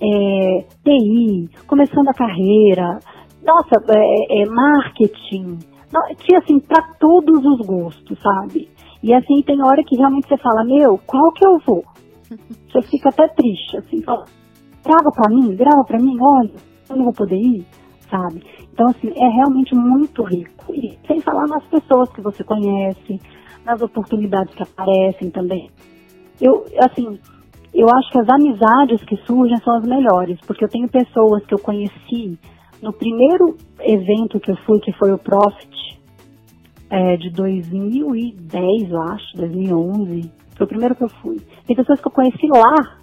[0.00, 2.98] é, TI, começando a carreira,
[3.44, 5.58] nossa, é, é marketing,
[6.18, 8.68] tinha assim para todos os gostos, sabe?
[9.02, 11.84] E assim tem hora que realmente você fala, meu, qual que eu vou?
[12.68, 14.26] Você fica até triste, assim, fala,
[14.84, 16.52] grava para mim, grava para mim, olha,
[16.90, 17.64] eu não vou poder ir,
[18.10, 18.42] sabe?
[18.72, 20.74] Então assim, é realmente muito rico.
[20.74, 23.18] E sem falar nas pessoas que você conhece,
[23.64, 25.70] nas oportunidades que aparecem também.
[26.40, 27.18] Eu, assim,
[27.80, 31.54] eu acho que as amizades que surgem são as melhores, porque eu tenho pessoas que
[31.54, 32.38] eu conheci
[32.82, 36.00] no primeiro evento que eu fui, que foi o Profit,
[36.90, 41.36] é, de 2010, eu acho, 2011, foi o primeiro que eu fui.
[41.66, 42.98] Tem pessoas que eu conheci lá,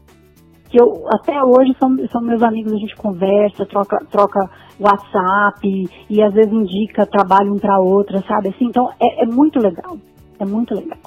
[0.69, 6.21] que eu até hoje são, são meus amigos, a gente conversa, troca, troca WhatsApp e
[6.21, 8.49] às vezes indica trabalho um para outra, sabe?
[8.49, 9.97] Assim, então é, é muito legal,
[10.39, 10.97] é muito legal.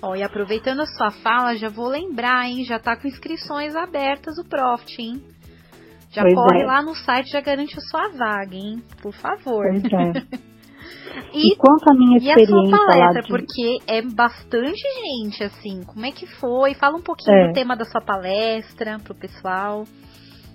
[0.00, 2.64] Ó, e aproveitando a sua fala, já vou lembrar, hein?
[2.64, 5.22] Já tá com inscrições abertas o Profit, hein?
[6.10, 6.66] Já pois corre é.
[6.66, 8.82] lá no site, já garante a sua vaga, hein?
[9.02, 9.64] Por favor.
[9.64, 10.38] Pois é.
[11.34, 13.28] e, e quanto à minha experiência e a sua palestra, de...
[13.28, 15.82] porque é bastante gente, assim.
[15.84, 16.74] Como é que foi?
[16.74, 17.48] Fala um pouquinho é.
[17.48, 19.84] do tema da sua palestra pro pessoal.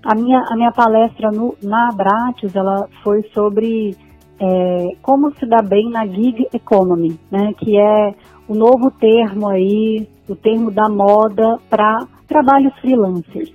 [0.05, 3.95] A minha, a minha palestra no, na Abrates, ela foi sobre
[4.39, 7.53] é, como se dar bem na gig economy, né?
[7.57, 8.15] Que é
[8.53, 13.51] o novo termo aí, o termo da moda para trabalhos freelancers.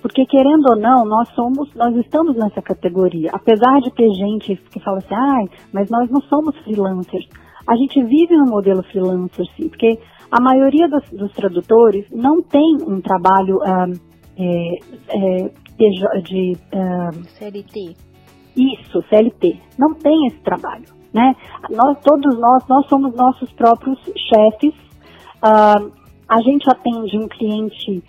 [0.00, 3.30] Porque querendo ou não, nós somos, nós estamos nessa categoria.
[3.32, 7.28] Apesar de ter gente que fala assim, ai, mas nós não somos freelancers.
[7.68, 12.78] A gente vive no modelo freelancer, sim, porque a maioria dos, dos tradutores não tem
[12.86, 13.86] um trabalho ah,
[14.36, 14.74] é,
[15.08, 17.94] é, de, de ah, CLT.
[18.56, 19.60] Isso, CLT.
[19.78, 21.34] Não tem esse trabalho, né?
[21.70, 24.74] Nós, todos nós, nós somos nossos próprios chefes.
[25.44, 25.92] Uh,
[26.28, 28.02] a gente atende um cliente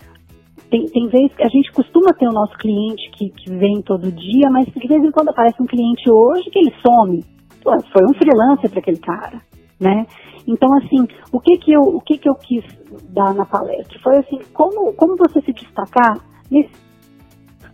[0.74, 4.10] tem, tem vezes que a gente costuma ter o nosso cliente que, que vem todo
[4.10, 7.24] dia, mas de vez em quando aparece um cliente hoje que ele some.
[7.62, 9.40] Pô, foi um freelancer para aquele cara,
[9.78, 10.04] né?
[10.46, 12.64] Então, assim, o que que eu, o que que eu quis
[13.10, 13.98] dar na palestra?
[14.02, 16.18] Foi assim, como, como você se destacar
[16.50, 16.72] nesse...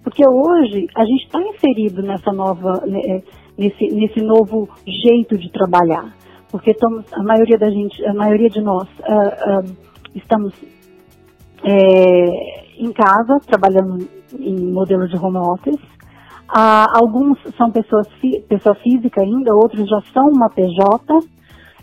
[0.04, 3.22] Porque hoje a gente está inserido nessa nova, né, é,
[3.60, 6.16] nesse, nesse novo jeito de trabalhar.
[6.50, 9.76] Porque estamos, a maioria da gente, a maioria de nós uh, uh,
[10.14, 10.54] estamos
[11.62, 15.78] é, em casa, trabalhando em modelo de home office.
[16.48, 18.08] Ah, alguns são pessoas
[18.48, 21.20] pessoa física ainda, outros já são uma PJ.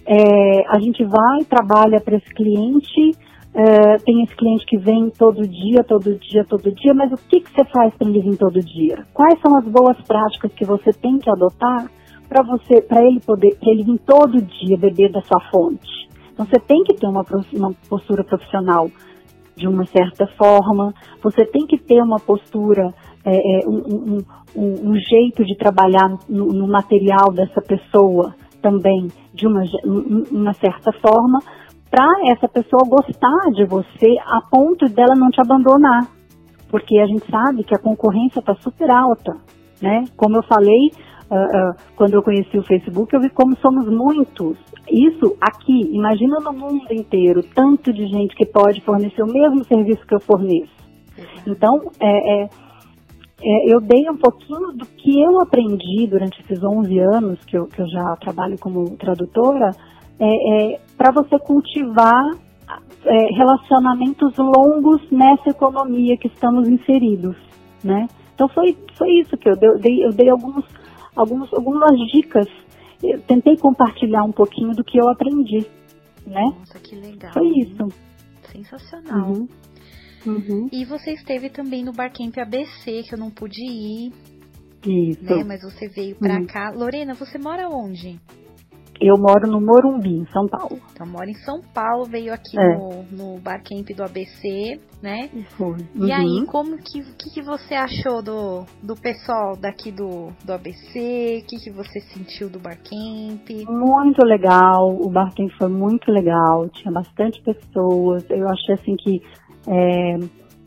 [0.05, 3.11] É, a gente vai, trabalha para esse cliente,
[3.58, 7.39] é, tem esse cliente que vem todo dia, todo dia, todo dia, mas o que,
[7.39, 9.04] que você faz para ele vir todo dia?
[9.12, 11.89] Quais são as boas práticas que você tem que adotar
[12.30, 16.08] para você, para ele poder, para ele vir todo dia beber da sua fonte?
[16.32, 18.91] Então você tem que ter uma, uma postura profissional
[19.56, 20.93] de uma certa forma,
[21.24, 22.93] você tem que ter uma postura,
[23.26, 24.22] é, é um,
[24.56, 29.63] um, um, jeito de trabalhar no, no, material dessa pessoa também de uma,
[30.32, 31.39] uma certa forma,
[31.97, 36.07] para essa pessoa gostar de você a ponto dela não te abandonar.
[36.69, 39.33] Porque a gente sabe que a concorrência está super alta,
[39.81, 40.03] né?
[40.15, 40.91] Como eu falei,
[41.31, 44.60] uh, uh, quando eu conheci o Facebook, eu vi como somos muitos.
[44.91, 50.05] Isso aqui, imagina no mundo inteiro, tanto de gente que pode fornecer o mesmo serviço
[50.05, 50.77] que eu forneço.
[51.47, 52.49] Então, é, é,
[53.41, 57.65] é, eu dei um pouquinho do que eu aprendi durante esses 11 anos que eu,
[57.65, 59.71] que eu já trabalho como tradutora,
[60.19, 62.32] é, é para você cultivar
[63.05, 67.36] é, relacionamentos longos nessa economia que estamos inseridos,
[67.84, 68.07] né?
[68.34, 70.65] Então foi, foi isso que eu dei, eu dei alguns
[71.18, 72.47] alguns, algumas dicas.
[73.03, 75.65] Eu tentei compartilhar um pouquinho do que eu aprendi,
[76.26, 76.43] né?
[76.59, 77.34] Nossa, que legal.
[77.34, 77.88] Foi isso.
[78.51, 79.32] Sensacional.
[79.32, 79.47] Uhum.
[80.26, 80.68] Uhum.
[80.72, 84.11] E você esteve também no Barcamp ABC, que eu não pude ir.
[84.86, 85.24] Isso.
[85.24, 85.43] Né?
[85.43, 86.45] Mas você veio pra uhum.
[86.45, 86.72] cá.
[86.72, 88.20] Lorena, você mora onde?
[89.00, 90.80] Eu moro no Morumbi, em São Paulo.
[90.91, 92.78] Então mora em São Paulo, veio aqui é.
[92.78, 95.30] no, no Barcamp do ABC, né?
[95.58, 95.78] Foi.
[95.95, 96.08] Uhum.
[96.08, 101.41] E aí, como que, que, que você achou do, do pessoal daqui do, do ABC?
[101.43, 103.48] O que, que você sentiu do Barcamp?
[103.68, 108.26] Muito legal, o Barcamp foi muito legal, tinha bastante pessoas.
[108.30, 109.22] Eu achei assim que
[109.68, 110.16] é,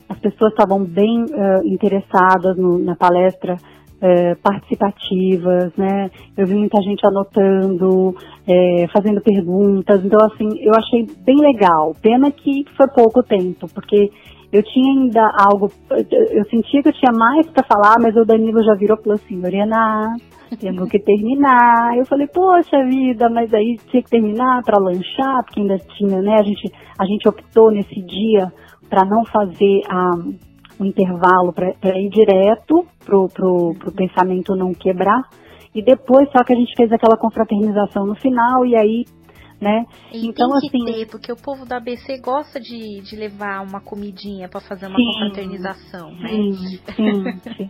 [0.09, 3.57] as pessoas estavam bem uh, interessadas no, na palestra
[4.01, 6.11] é, participativas, né?
[6.37, 8.15] Eu vi muita gente anotando,
[8.47, 11.95] é, fazendo perguntas, então assim, eu achei bem legal.
[12.01, 14.11] Pena que foi pouco tempo, porque
[14.53, 18.65] eu tinha ainda algo, eu sentia que eu tinha mais para falar, mas o Danilo
[18.65, 20.17] já virou falou assim, Lorena,
[20.59, 21.97] temos que terminar.
[21.97, 26.35] Eu falei, poxa vida, mas aí tinha que terminar para lanchar, porque ainda tinha, né?
[26.41, 28.53] A gente, a gente optou nesse dia
[28.89, 30.11] para não fazer a
[30.81, 35.29] um intervalo para ir direto pro, pro, pro pensamento não quebrar.
[35.75, 39.05] E depois só que a gente fez aquela confraternização no final e aí
[39.61, 39.85] né?
[40.11, 43.61] E então tem que assim, ter, porque o povo da ABC gosta de, de levar
[43.63, 46.29] uma comidinha para fazer uma sim, confraternização, né?
[46.31, 47.69] Sim, sim, sim,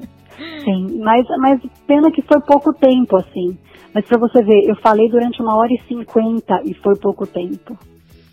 [0.64, 1.00] sim.
[1.00, 3.58] Mas, mas pena que foi pouco tempo, assim.
[3.92, 7.76] Mas para você ver, eu falei durante uma hora e cinquenta e foi pouco tempo.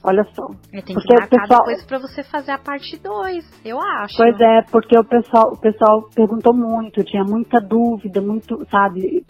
[0.03, 0.47] Olha só.
[0.71, 1.59] É, tem porque que marcar pessoal...
[1.65, 4.15] depois para você fazer a parte 2, eu acho.
[4.15, 9.25] Pois é, porque o pessoal, o pessoal perguntou muito, tinha muita dúvida, muito, sabe?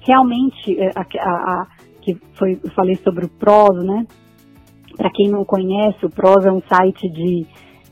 [0.00, 1.66] Realmente, é, a, a, a
[2.00, 4.06] que foi, eu falei sobre o Pros, né?
[4.96, 7.46] Para quem não conhece, o Pros é um site de,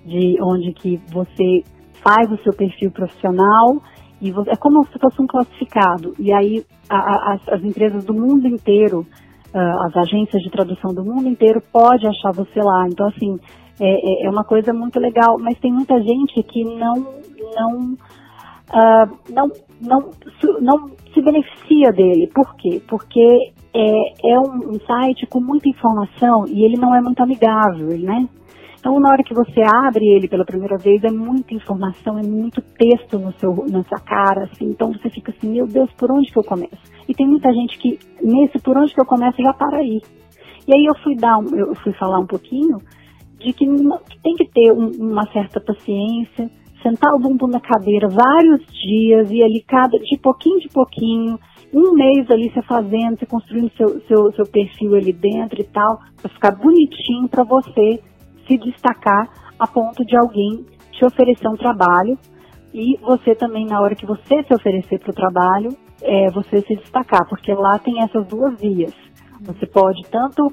[0.07, 1.63] de onde que você
[2.03, 3.83] faz o seu perfil profissional
[4.21, 6.15] e você, é como se fosse um classificado.
[6.19, 9.07] E aí a, as, as empresas do mundo inteiro
[9.55, 12.87] uh, as agências de tradução do mundo inteiro pode achar você lá.
[12.89, 13.39] Então, assim,
[13.81, 16.95] é, é, é uma coisa muito legal, mas tem muita gente que não,
[17.57, 19.51] não, uh, não,
[19.81, 20.11] não,
[20.61, 22.31] não se beneficia dele.
[22.35, 22.83] Por quê?
[22.89, 27.99] Porque é, é um, um, site com muita informação e ele não é muito amigável,
[27.99, 28.29] né?
[28.85, 32.61] Então, na hora que você abre ele pela primeira vez, é muita informação, é muito
[32.61, 34.67] texto no seu, na sua cara, assim.
[34.67, 36.77] Então, você fica assim, meu Deus, por onde que eu começo?
[37.09, 40.03] E tem muita gente que, nesse por onde que eu começo, já para aí.
[40.69, 42.77] E aí eu fui dar, eu fui falar um pouquinho
[43.39, 46.51] de que, que tem que ter um, uma certa paciência,
[46.83, 51.39] sentar o bumbum na cadeira vários dias e ali cada, de pouquinho de pouquinho,
[51.73, 56.01] um mês ali você fazendo, você construindo seu, seu, seu perfil ali dentro e tal,
[56.21, 57.99] para ficar bonitinho para você
[58.47, 59.29] se destacar
[59.59, 62.19] a ponto de alguém te oferecer um trabalho
[62.73, 65.69] e você também, na hora que você se oferecer para o trabalho,
[66.03, 68.93] é, você se destacar, porque lá tem essas duas vias.
[69.43, 70.53] Você pode tanto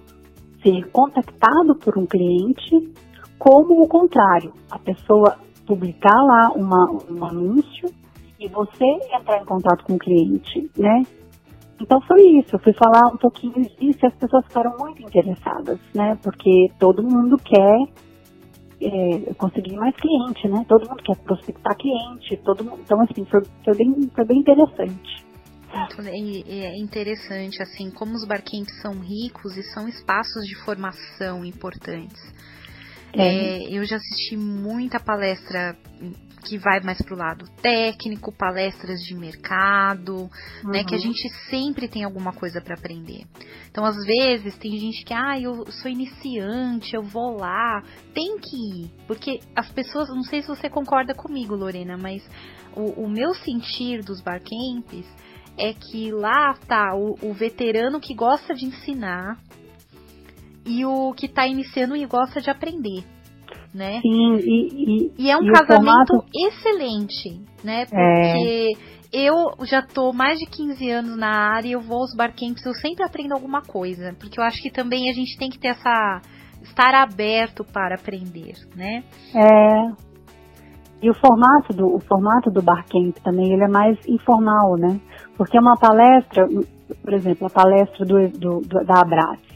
[0.61, 2.93] ser contactado por um cliente,
[3.39, 7.89] como o contrário, a pessoa publicar lá uma, um anúncio
[8.39, 8.85] e você
[9.15, 11.03] entrar em contato com o cliente, né?
[11.82, 15.79] Então foi isso, eu fui falar um pouquinho disso e as pessoas ficaram muito interessadas,
[15.95, 16.15] né?
[16.21, 17.77] Porque todo mundo quer
[18.82, 20.63] é, conseguir mais cliente, né?
[20.67, 25.25] Todo mundo quer prospectar cliente, todo mundo, então assim, foi, foi, bem, foi bem interessante.
[25.73, 32.21] É interessante, assim, como os barquinhos são ricos e são espaços de formação importantes.
[33.13, 33.23] É.
[33.23, 35.75] É, eu já assisti muita palestra
[36.41, 40.29] que vai mais pro lado técnico, palestras de mercado,
[40.63, 40.71] uhum.
[40.71, 41.03] né, que a uhum.
[41.03, 43.25] gente sempre tem alguma coisa para aprender.
[43.69, 47.83] Então, às vezes tem gente que, ah, eu sou iniciante, eu vou lá,
[48.13, 52.27] tem que ir, porque as pessoas, não sei se você concorda comigo, Lorena, mas
[52.75, 55.05] o, o meu sentir dos barcamps
[55.57, 59.37] é que lá tá o, o veterano que gosta de ensinar
[60.65, 63.03] e o que está iniciando e gosta de aprender
[63.74, 64.01] né?
[64.01, 66.26] Sim, e, e, e é um e casamento formato...
[66.36, 67.84] excelente, né?
[67.84, 67.86] É.
[67.86, 68.72] Porque
[69.13, 69.26] é...
[69.26, 72.74] eu já tô mais de 15 anos na área e eu vou aos barcamps, eu
[72.74, 76.22] sempre aprendo alguma coisa, porque eu acho que também a gente tem que ter essa
[76.61, 79.03] estar aberto para aprender, né?
[79.34, 80.11] É.
[81.01, 84.99] E o formato do o formato do barcamp também, ele é mais informal, né?
[85.36, 86.47] Porque é uma palestra,
[87.03, 89.51] por exemplo, a palestra do, do, do da Abrace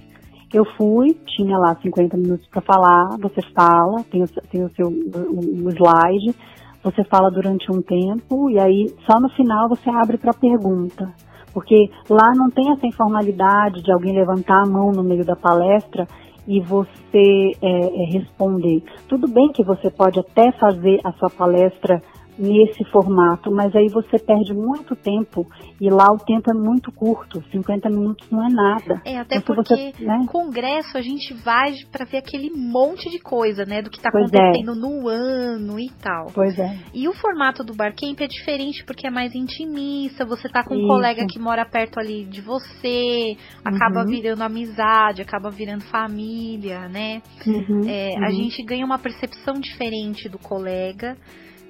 [0.54, 4.88] eu fui, tinha lá 50 minutos para falar, você fala, tem o, tem o seu
[4.88, 6.36] o, o slide,
[6.84, 11.12] você fala durante um tempo e aí só no final você abre para pergunta.
[11.54, 16.06] Porque lá não tem essa informalidade de alguém levantar a mão no meio da palestra
[16.48, 18.84] e você é, é, responder.
[19.08, 22.02] Tudo bem que você pode até fazer a sua palestra
[22.38, 25.46] nesse formato, mas aí você perde muito tempo
[25.80, 29.02] e lá o tempo é muito curto, 50 minutos não é nada.
[29.06, 30.26] É, até então, porque você, né?
[30.28, 34.18] congresso a gente vai para ver aquele monte de coisa, né, do que está é.
[34.18, 34.76] acontecendo é.
[34.76, 36.28] no ano e tal.
[36.34, 36.78] Pois é.
[36.94, 40.84] E o formato do Barcamp é diferente porque é mais intimista, você tá com Isso.
[40.84, 44.08] um colega que mora perto ali de você, acaba uhum.
[44.08, 47.22] virando amizade, acaba virando família, né?
[47.46, 48.26] Uhum, é, uhum.
[48.26, 51.18] A gente ganha uma percepção diferente do colega.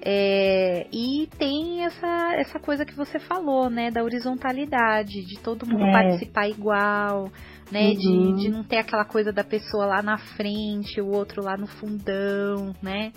[0.08, 5.84] É, e tem essa, essa coisa que você falou, né, da horizontalidade, de todo mundo
[5.84, 5.92] é.
[5.92, 7.32] participar igual,
[7.72, 7.96] né, uhum.
[8.36, 11.66] de, de não ter aquela coisa da pessoa lá na frente, o outro lá no
[11.66, 13.12] fundão, né,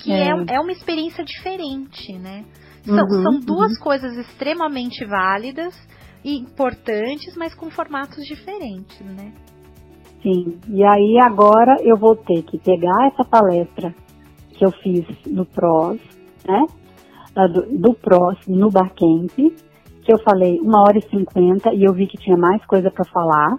[0.00, 2.44] que é, é, é uma experiência diferente, né.
[2.84, 3.82] São, uhum, são duas uhum.
[3.82, 5.74] coisas extremamente válidas
[6.22, 9.32] e importantes, mas com formatos diferentes, né.
[10.22, 13.94] Sim, e aí agora eu vou ter que pegar essa palestra
[14.50, 16.17] que eu fiz no PROS,
[16.48, 16.64] né?
[17.34, 22.06] Do, do PROS no Barcamp, que eu falei uma hora e cinquenta e eu vi
[22.06, 23.58] que tinha mais coisa para falar.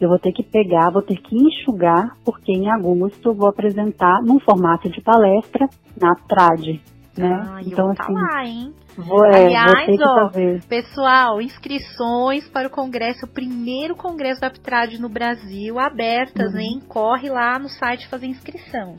[0.00, 4.20] Eu vou ter que pegar, vou ter que enxugar, porque em agosto eu vou apresentar
[4.22, 5.68] num formato de palestra
[6.00, 6.82] na TRAD,
[7.16, 7.46] né?
[7.48, 8.72] Ah, então, assim, lá, hein?
[8.96, 10.30] Vou, é, Aliás, ó,
[10.68, 16.60] pessoal, inscrições para o congresso, o primeiro congresso da Aptrad no Brasil, abertas, uhum.
[16.60, 16.82] hein?
[16.88, 18.96] Corre lá no site fazer inscrição.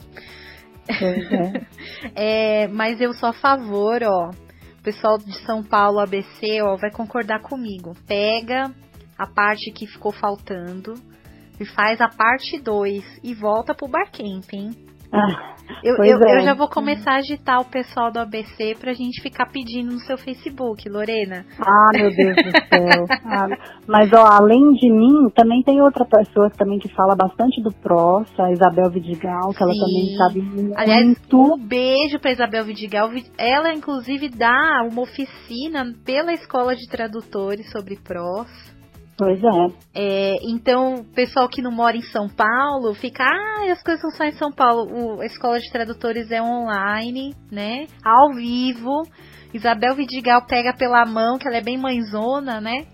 [0.88, 2.64] É.
[2.64, 4.30] é, mas eu sou a favor, ó.
[4.30, 7.96] O pessoal de São Paulo, ABC, ó, vai concordar comigo.
[8.08, 8.72] Pega
[9.18, 10.94] a parte que ficou faltando
[11.60, 14.85] e faz a parte 2 e volta pro Barcamp, hein?
[15.12, 16.40] Ah, eu, eu, é.
[16.40, 20.00] eu, já vou começar a agitar o pessoal do ABC pra gente ficar pedindo no
[20.00, 21.46] seu Facebook, Lorena.
[21.60, 23.06] Ah, meu Deus do céu.
[23.26, 23.48] Ah,
[23.88, 28.28] mas, ó, além de mim, também tem outra pessoa também que fala bastante do PROS,
[28.40, 29.64] a Isabel Vidigal, que Sim.
[29.64, 30.78] ela também sabe muito.
[30.78, 33.10] Aliás, um beijo pra Isabel Vidigal.
[33.38, 38.75] Ela, inclusive, dá uma oficina pela Escola de Tradutores sobre PROS.
[39.18, 39.68] Pois é.
[39.94, 40.36] é.
[40.44, 44.34] Então, pessoal que não mora em São Paulo fica, ah, as coisas são só em
[44.34, 44.90] São Paulo.
[44.92, 47.88] O, a escola de tradutores é online, né?
[48.04, 49.04] Ao vivo.
[49.54, 52.86] Isabel Vidigal pega pela mão, que ela é bem mãezona, né?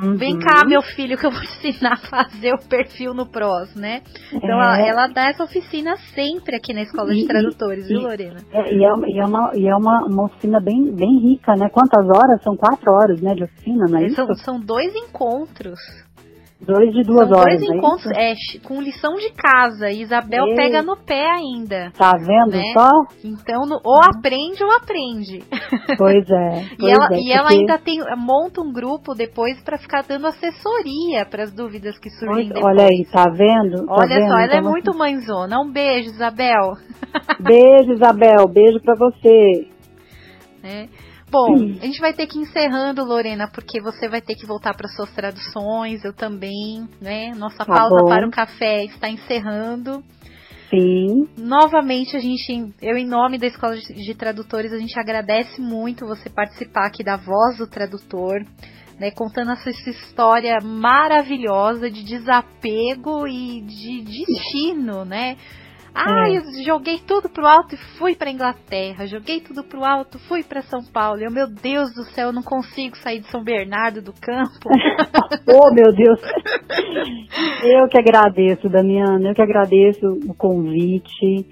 [0.00, 0.16] Uhum.
[0.16, 4.02] Vem cá, meu filho, que eu vou ensinar a fazer o perfil no PROS, né?
[4.32, 4.88] Então, é.
[4.88, 8.40] ela, dá essa oficina sempre aqui na Escola de Tradutores, e, viu, Lorena?
[8.52, 11.68] É, e é, e é, uma, e é uma, uma oficina bem, bem rica, né?
[11.70, 12.42] Quantas horas?
[12.42, 15.78] São quatro horas, né, de oficina, não é são, são dois encontros.
[16.60, 17.58] Dois de duas São horas.
[17.58, 19.90] Dois é encontros, é, com lição de casa.
[19.90, 20.54] E Isabel e...
[20.54, 21.90] pega no pé ainda.
[21.96, 22.72] Tá vendo né?
[22.74, 22.90] só?
[23.24, 25.42] Então, no, ou aprende ou aprende.
[25.98, 26.64] Pois é.
[26.78, 30.26] Pois e ela, é, e ela ainda tem, monta um grupo depois para ficar dando
[30.26, 32.64] assessoria para as dúvidas que surgem depois.
[32.64, 33.86] Olha aí, tá vendo?
[33.86, 34.28] Tá olha vendo?
[34.28, 35.60] só, ela então, é muito mãezona.
[35.60, 36.74] Um beijo, Isabel.
[37.40, 38.46] Beijo, Isabel.
[38.48, 39.68] Beijo para você.
[40.62, 41.09] É.
[41.30, 44.74] Bom, a gente vai ter que ir encerrando, Lorena, porque você vai ter que voltar
[44.74, 47.32] para suas traduções, eu também, né?
[47.36, 50.02] Nossa tá pausa para o café está encerrando.
[50.70, 51.28] Sim.
[51.36, 56.28] Novamente, a gente, eu em nome da Escola de Tradutores, a gente agradece muito você
[56.28, 58.44] participar aqui da Voz do Tradutor,
[58.98, 65.36] né, contando essa, essa história maravilhosa de desapego e de destino, né?
[65.94, 66.36] Ah, é.
[66.36, 69.06] eu joguei tudo pro alto e fui para Inglaterra.
[69.06, 71.20] Joguei tudo pro alto, fui para São Paulo.
[71.20, 74.68] Eu, meu Deus do céu, eu não consigo sair de São Bernardo do Campo.
[75.52, 76.20] oh, meu Deus.
[77.64, 79.30] Eu que agradeço, Damiana.
[79.30, 81.46] Eu que agradeço o convite.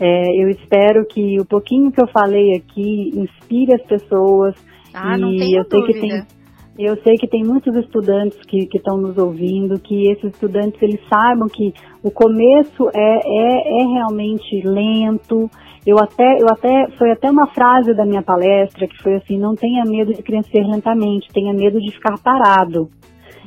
[0.00, 4.54] É, eu espero que o pouquinho que eu falei aqui inspire as pessoas.
[4.94, 5.92] Ah, e eu sei dúvida.
[5.92, 6.39] que tem
[6.84, 11.48] eu sei que tem muitos estudantes que estão nos ouvindo, que esses estudantes eles saibam
[11.48, 15.50] que o começo é, é, é realmente lento.
[15.86, 19.54] Eu até, eu até, foi até uma frase da minha palestra que foi assim, não
[19.54, 22.88] tenha medo de crescer lentamente, tenha medo de ficar parado.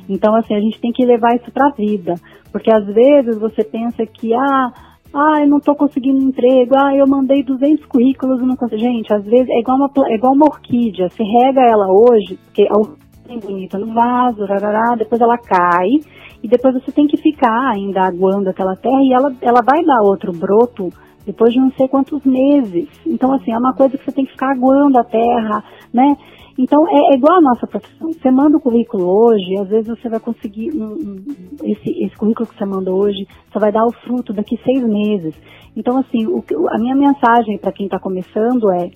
[0.08, 2.14] Então, assim, a gente tem que levar isso para a vida,
[2.52, 4.72] porque às vezes você pensa que, ah,
[5.14, 8.80] ah, eu não estou conseguindo emprego, ah, eu mandei 200 currículos e não consigo.
[8.80, 12.66] Gente, às vezes é igual uma, é igual uma orquídea, você rega ela hoje, porque
[12.68, 15.88] a bem bonita no vaso, rarará, depois ela cai
[16.42, 20.02] e depois você tem que ficar ainda aguando aquela terra e ela, ela vai dar
[20.02, 20.90] outro broto
[21.24, 22.86] depois de não sei quantos meses.
[23.06, 26.16] Então, assim, é uma coisa que você tem que ficar aguando a terra, né?
[26.58, 28.12] Então, é, é igual a nossa profissão.
[28.12, 31.16] Você manda o currículo hoje, às vezes você vai conseguir, um, um,
[31.64, 35.34] esse, esse currículo que você mandou hoje, só vai dar o fruto daqui seis meses.
[35.74, 38.90] Então, assim, o, a minha mensagem para quem está começando é,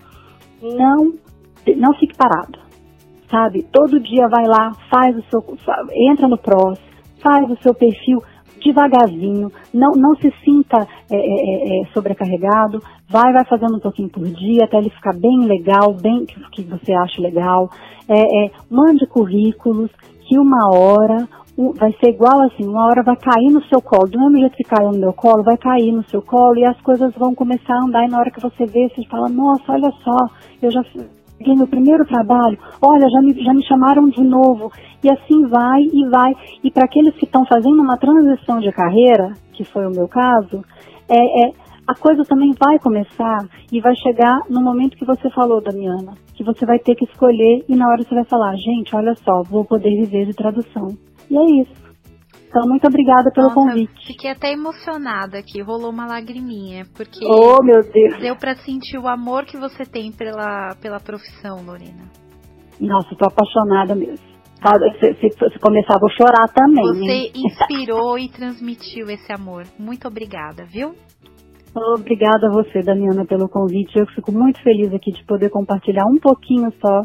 [0.62, 1.12] não,
[1.78, 2.67] não fique parado
[3.30, 3.62] sabe?
[3.72, 5.44] Todo dia vai lá, faz o seu,
[5.92, 6.78] entra no PROS,
[7.22, 8.22] faz o seu perfil,
[8.64, 14.08] devagarzinho, não, não se sinta é, é, é, é, sobrecarregado, vai, vai fazendo um pouquinho
[14.08, 17.70] por dia até ele ficar bem legal, bem que, que você acha legal.
[18.08, 19.90] É, é, mande currículos,
[20.26, 21.28] que uma hora
[21.76, 24.62] vai ser igual assim, uma hora vai cair no seu colo, do mesmo jeito que
[24.62, 27.84] caiu no meu colo, vai cair no seu colo e as coisas vão começar a
[27.84, 30.16] andar e na hora que você vê, você fala, nossa, olha só,
[30.62, 30.82] eu já
[31.38, 34.70] peguei meu primeiro trabalho, olha, já me, já me chamaram de novo,
[35.02, 36.34] e assim vai e vai.
[36.62, 40.64] E para aqueles que estão fazendo uma transição de carreira, que foi o meu caso,
[41.08, 41.52] é, é,
[41.86, 46.44] a coisa também vai começar e vai chegar no momento que você falou, Damiana, que
[46.44, 49.64] você vai ter que escolher e na hora você vai falar, gente, olha só, vou
[49.64, 50.88] poder viver de tradução.
[51.30, 51.87] E é isso.
[52.48, 54.06] Então, muito obrigada pelo Nossa, convite.
[54.06, 58.18] Fiquei até emocionada aqui, rolou uma lagriminha, porque oh, meu Deus.
[58.20, 62.08] deu para sentir o amor que você tem pela, pela profissão, Lorena.
[62.80, 64.26] Nossa, tô apaixonada mesmo.
[64.98, 66.84] Se, se, se começar, vou chorar também.
[66.84, 67.32] Você hein?
[67.36, 69.64] inspirou e transmitiu esse amor.
[69.78, 70.94] Muito obrigada, viu?
[71.96, 73.96] Obrigada a você, Damiana, pelo convite.
[73.96, 77.02] Eu fico muito feliz aqui de poder compartilhar um pouquinho só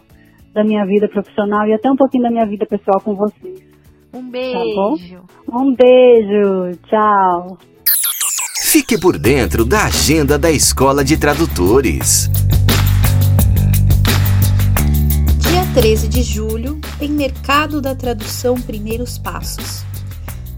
[0.54, 3.73] da minha vida profissional e até um pouquinho da minha vida pessoal com vocês.
[4.14, 5.24] Um beijo.
[5.48, 6.78] Tá um beijo.
[6.88, 7.58] Tchau.
[8.62, 12.30] Fique por dentro da agenda da Escola de Tradutores.
[15.40, 19.84] Dia 13 de julho tem Mercado da Tradução Primeiros Passos.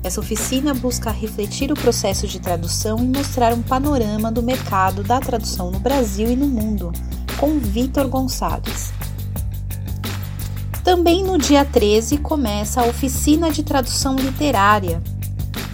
[0.03, 5.21] Essa oficina busca refletir o processo de tradução e mostrar um panorama do mercado da
[5.21, 6.91] tradução no Brasil e no mundo,
[7.37, 8.91] com Vitor Gonçalves.
[10.85, 15.01] Também no dia 13 começa a oficina de tradução literária.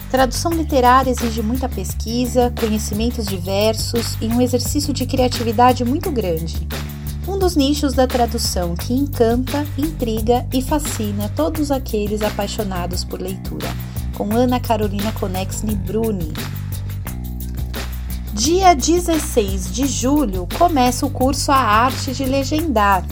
[0.09, 6.65] Tradução literária exige muita pesquisa, conhecimentos diversos e um exercício de criatividade muito grande.
[7.27, 13.67] Um dos nichos da tradução que encanta, intriga e fascina todos aqueles apaixonados por leitura,
[14.17, 16.31] com Ana Carolina Conexni Bruni.
[18.31, 23.05] Dia 16 de julho começa o curso A Arte de Legendar,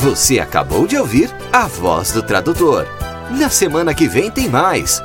[0.00, 2.86] Você acabou de ouvir a voz do tradutor.
[3.38, 5.02] Na semana que vem tem mais.